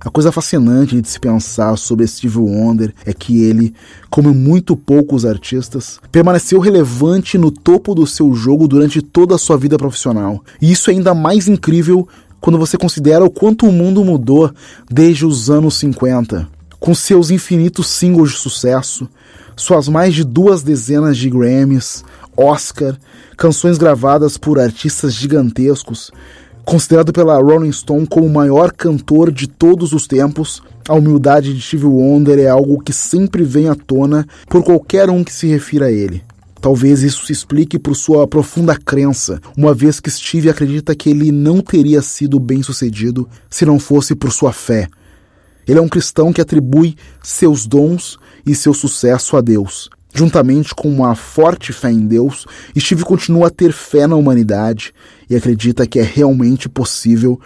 A 0.00 0.08
coisa 0.08 0.32
fascinante 0.32 0.98
de 0.98 1.06
se 1.06 1.20
pensar 1.20 1.76
sobre 1.76 2.06
Steve 2.06 2.38
Wonder 2.38 2.94
é 3.04 3.12
que 3.12 3.42
ele, 3.42 3.74
como 4.08 4.32
muito 4.32 4.74
poucos 4.74 5.26
artistas, 5.26 6.00
permaneceu 6.10 6.58
relevante 6.58 7.36
no 7.36 7.50
topo 7.50 7.94
do 7.94 8.06
seu 8.06 8.32
jogo 8.32 8.66
durante 8.66 9.02
toda 9.02 9.34
a 9.34 9.38
sua 9.38 9.58
vida 9.58 9.76
profissional. 9.76 10.42
E 10.60 10.72
isso 10.72 10.90
é 10.90 10.94
ainda 10.94 11.14
mais 11.14 11.48
incrível 11.48 12.08
quando 12.40 12.58
você 12.58 12.78
considera 12.78 13.22
o 13.22 13.30
quanto 13.30 13.66
o 13.66 13.72
mundo 13.72 14.02
mudou 14.02 14.50
desde 14.90 15.26
os 15.26 15.50
anos 15.50 15.74
50. 15.74 16.48
Com 16.80 16.94
seus 16.94 17.30
infinitos 17.30 17.88
singles 17.88 18.30
de 18.30 18.38
sucesso, 18.38 19.06
suas 19.60 19.88
mais 19.88 20.14
de 20.14 20.24
duas 20.24 20.62
dezenas 20.62 21.18
de 21.18 21.28
Grammys, 21.28 22.02
Oscar, 22.36 22.96
canções 23.36 23.76
gravadas 23.76 24.38
por 24.38 24.58
artistas 24.58 25.12
gigantescos, 25.12 26.10
considerado 26.64 27.12
pela 27.12 27.38
Rolling 27.38 27.72
Stone 27.72 28.06
como 28.06 28.26
o 28.26 28.32
maior 28.32 28.72
cantor 28.72 29.30
de 29.30 29.46
todos 29.46 29.92
os 29.92 30.06
tempos, 30.06 30.62
a 30.88 30.94
humildade 30.94 31.52
de 31.52 31.60
Steve 31.60 31.84
Wonder 31.84 32.38
é 32.38 32.48
algo 32.48 32.82
que 32.82 32.92
sempre 32.92 33.42
vem 33.44 33.68
à 33.68 33.74
tona 33.74 34.26
por 34.48 34.64
qualquer 34.64 35.10
um 35.10 35.22
que 35.22 35.32
se 35.32 35.46
refira 35.46 35.86
a 35.86 35.92
ele. 35.92 36.22
Talvez 36.60 37.02
isso 37.02 37.26
se 37.26 37.32
explique 37.32 37.78
por 37.78 37.94
sua 37.94 38.26
profunda 38.26 38.76
crença, 38.76 39.40
uma 39.56 39.74
vez 39.74 40.00
que 40.00 40.10
Steve 40.10 40.48
acredita 40.48 40.94
que 40.94 41.10
ele 41.10 41.30
não 41.30 41.60
teria 41.60 42.02
sido 42.02 42.38
bem 42.38 42.62
sucedido 42.62 43.28
se 43.48 43.64
não 43.64 43.78
fosse 43.78 44.14
por 44.14 44.32
sua 44.32 44.52
fé. 44.52 44.88
Ele 45.66 45.78
é 45.78 45.82
um 45.82 45.88
cristão 45.88 46.32
que 46.32 46.40
atribui 46.40 46.96
seus 47.22 47.66
dons 47.66 48.18
e 48.44 48.54
seu 48.54 48.74
sucesso 48.74 49.36
a 49.36 49.40
Deus. 49.40 49.88
Juntamente 50.12 50.74
com 50.74 50.88
uma 50.88 51.14
forte 51.14 51.72
fé 51.72 51.90
em 51.90 52.06
Deus, 52.06 52.46
Steve 52.76 53.04
continua 53.04 53.46
a 53.46 53.50
ter 53.50 53.72
fé 53.72 54.06
na 54.06 54.16
humanidade 54.16 54.92
e 55.28 55.36
acredita 55.36 55.86
que 55.86 56.00
é 56.00 56.02
realmente 56.02 56.68
possível 56.68 57.40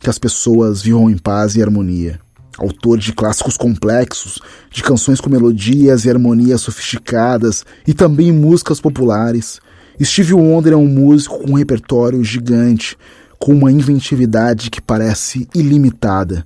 que 0.00 0.08
as 0.08 0.18
pessoas 0.18 0.82
vivam 0.82 1.10
em 1.10 1.18
paz 1.18 1.56
e 1.56 1.62
harmonia. 1.62 2.18
Autor 2.58 2.98
de 2.98 3.12
clássicos 3.12 3.56
complexos, 3.58 4.40
de 4.70 4.82
canções 4.82 5.20
com 5.20 5.28
melodias 5.28 6.06
e 6.06 6.10
harmonias 6.10 6.62
sofisticadas 6.62 7.66
e 7.86 7.92
também 7.92 8.32
músicas 8.32 8.80
populares, 8.80 9.60
Steve 10.02 10.34
Wonder 10.34 10.74
é 10.74 10.76
um 10.76 10.86
músico 10.86 11.38
com 11.38 11.52
um 11.52 11.54
repertório 11.54 12.22
gigante, 12.22 12.96
com 13.38 13.52
uma 13.52 13.70
inventividade 13.70 14.70
que 14.70 14.80
parece 14.80 15.48
ilimitada. 15.54 16.44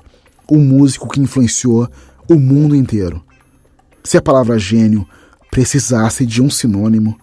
Um 0.51 0.59
músico 0.59 1.09
que 1.09 1.21
influenciou 1.21 1.89
o 2.29 2.35
mundo 2.35 2.75
inteiro. 2.75 3.23
Se 4.03 4.17
a 4.17 4.23
palavra 4.23 4.59
gênio 4.59 5.07
precisasse 5.51 6.27
de 6.27 6.43
um 6.43 6.51
sinônimo, 6.51 7.19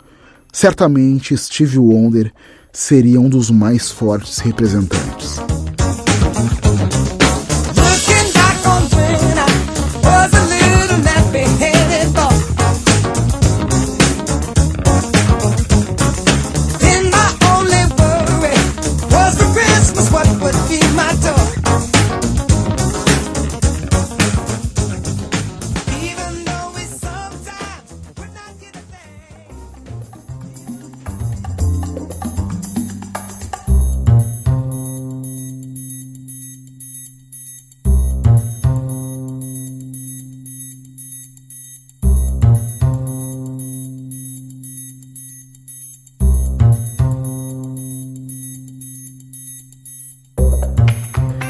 certamente 0.51 1.36
Steve 1.38 1.78
Wonder 1.78 2.32
seria 2.71 3.19
um 3.19 3.28
dos 3.28 3.49
mais 3.49 3.89
fortes 3.89 4.38
representantes. 4.39 5.38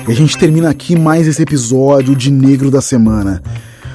E 0.07 0.11
a 0.11 0.15
gente 0.15 0.37
termina 0.37 0.69
aqui 0.69 0.95
mais 0.95 1.27
esse 1.27 1.41
episódio 1.41 2.15
de 2.15 2.31
Negro 2.31 2.71
da 2.71 2.79
Semana. 2.79 3.43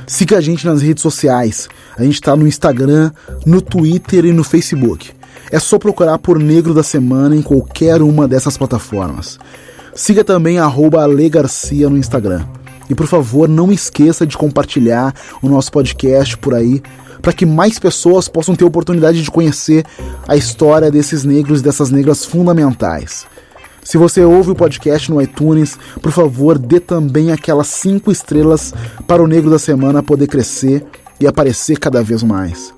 Siga 0.06 0.36
a 0.36 0.40
gente 0.42 0.66
nas 0.66 0.82
redes 0.82 1.02
sociais. 1.02 1.70
A 1.96 2.04
gente 2.04 2.16
está 2.16 2.36
no 2.36 2.46
Instagram, 2.46 3.10
no 3.46 3.62
Twitter 3.62 4.26
e 4.26 4.32
no 4.32 4.44
Facebook. 4.44 5.10
É 5.50 5.58
só 5.58 5.78
procurar 5.78 6.18
por 6.18 6.38
Negro 6.38 6.74
da 6.74 6.82
Semana 6.82 7.34
em 7.34 7.40
qualquer 7.40 8.02
uma 8.02 8.28
dessas 8.28 8.58
plataformas. 8.58 9.38
Siga 9.94 10.22
também 10.22 10.58
arroba 10.58 11.02
Ale 11.02 11.30
Garcia 11.30 11.88
no 11.88 11.96
Instagram. 11.96 12.44
E 12.90 12.94
por 12.94 13.06
favor, 13.06 13.48
não 13.48 13.72
esqueça 13.72 14.26
de 14.26 14.36
compartilhar 14.36 15.14
o 15.40 15.48
nosso 15.48 15.72
podcast 15.72 16.36
por 16.36 16.54
aí, 16.54 16.82
para 17.22 17.32
que 17.32 17.46
mais 17.46 17.78
pessoas 17.78 18.28
possam 18.28 18.54
ter 18.54 18.66
oportunidade 18.66 19.22
de 19.22 19.30
conhecer 19.30 19.86
a 20.28 20.36
história 20.36 20.90
desses 20.90 21.24
negros 21.24 21.60
e 21.60 21.62
dessas 21.62 21.90
negras 21.90 22.22
fundamentais. 22.22 23.24
Se 23.84 23.98
você 23.98 24.22
ouve 24.22 24.52
o 24.52 24.54
podcast 24.54 25.10
no 25.10 25.20
iTunes, 25.20 25.76
por 26.00 26.12
favor, 26.12 26.56
dê 26.56 26.78
também 26.78 27.32
aquelas 27.32 27.66
cinco 27.66 28.12
estrelas 28.12 28.72
para 29.08 29.22
o 29.22 29.26
Negro 29.26 29.50
da 29.50 29.58
Semana 29.58 30.02
poder 30.02 30.28
crescer 30.28 30.84
e 31.18 31.26
aparecer 31.26 31.78
cada 31.78 32.02
vez 32.02 32.22
mais. 32.22 32.72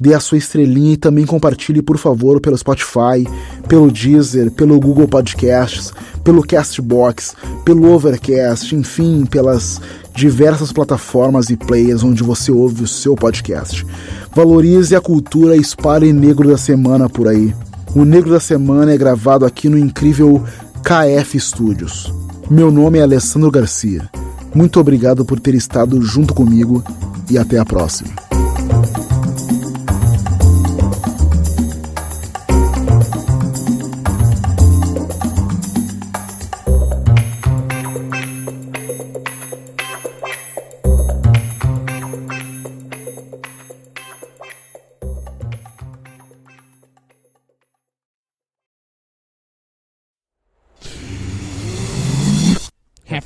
Dê 0.00 0.14
a 0.14 0.20
sua 0.20 0.38
estrelinha 0.38 0.92
e 0.92 0.96
também 0.96 1.26
compartilhe, 1.26 1.82
por 1.82 1.98
favor, 1.98 2.40
pelo 2.40 2.56
Spotify, 2.56 3.26
pelo 3.66 3.90
Deezer, 3.90 4.52
pelo 4.52 4.78
Google 4.78 5.08
Podcasts, 5.08 5.92
pelo 6.22 6.46
Castbox, 6.46 7.34
pelo 7.64 7.90
Overcast, 7.90 8.76
enfim, 8.76 9.26
pelas 9.26 9.80
diversas 10.14 10.72
plataformas 10.72 11.50
e 11.50 11.56
players 11.56 12.04
onde 12.04 12.22
você 12.22 12.52
ouve 12.52 12.84
o 12.84 12.88
seu 12.88 13.16
podcast. 13.16 13.84
Valorize 14.32 14.94
a 14.94 15.00
cultura 15.00 15.56
e 15.56 15.60
espalhe 15.60 16.12
Negro 16.12 16.48
da 16.48 16.56
Semana 16.56 17.08
por 17.08 17.26
aí. 17.26 17.52
O 17.94 18.04
Negro 18.04 18.30
da 18.30 18.40
Semana 18.40 18.92
é 18.92 18.96
gravado 18.96 19.46
aqui 19.46 19.68
no 19.68 19.78
incrível 19.78 20.44
KF 20.82 21.40
Studios. 21.40 22.12
Meu 22.50 22.70
nome 22.70 22.98
é 22.98 23.02
Alessandro 23.02 23.50
Garcia. 23.50 24.08
Muito 24.54 24.78
obrigado 24.78 25.24
por 25.24 25.40
ter 25.40 25.54
estado 25.54 26.00
junto 26.02 26.34
comigo 26.34 26.82
e 27.30 27.38
até 27.38 27.58
a 27.58 27.64
próxima. 27.64 28.27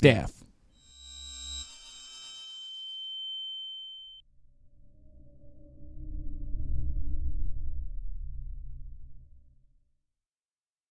staff. 0.03 0.32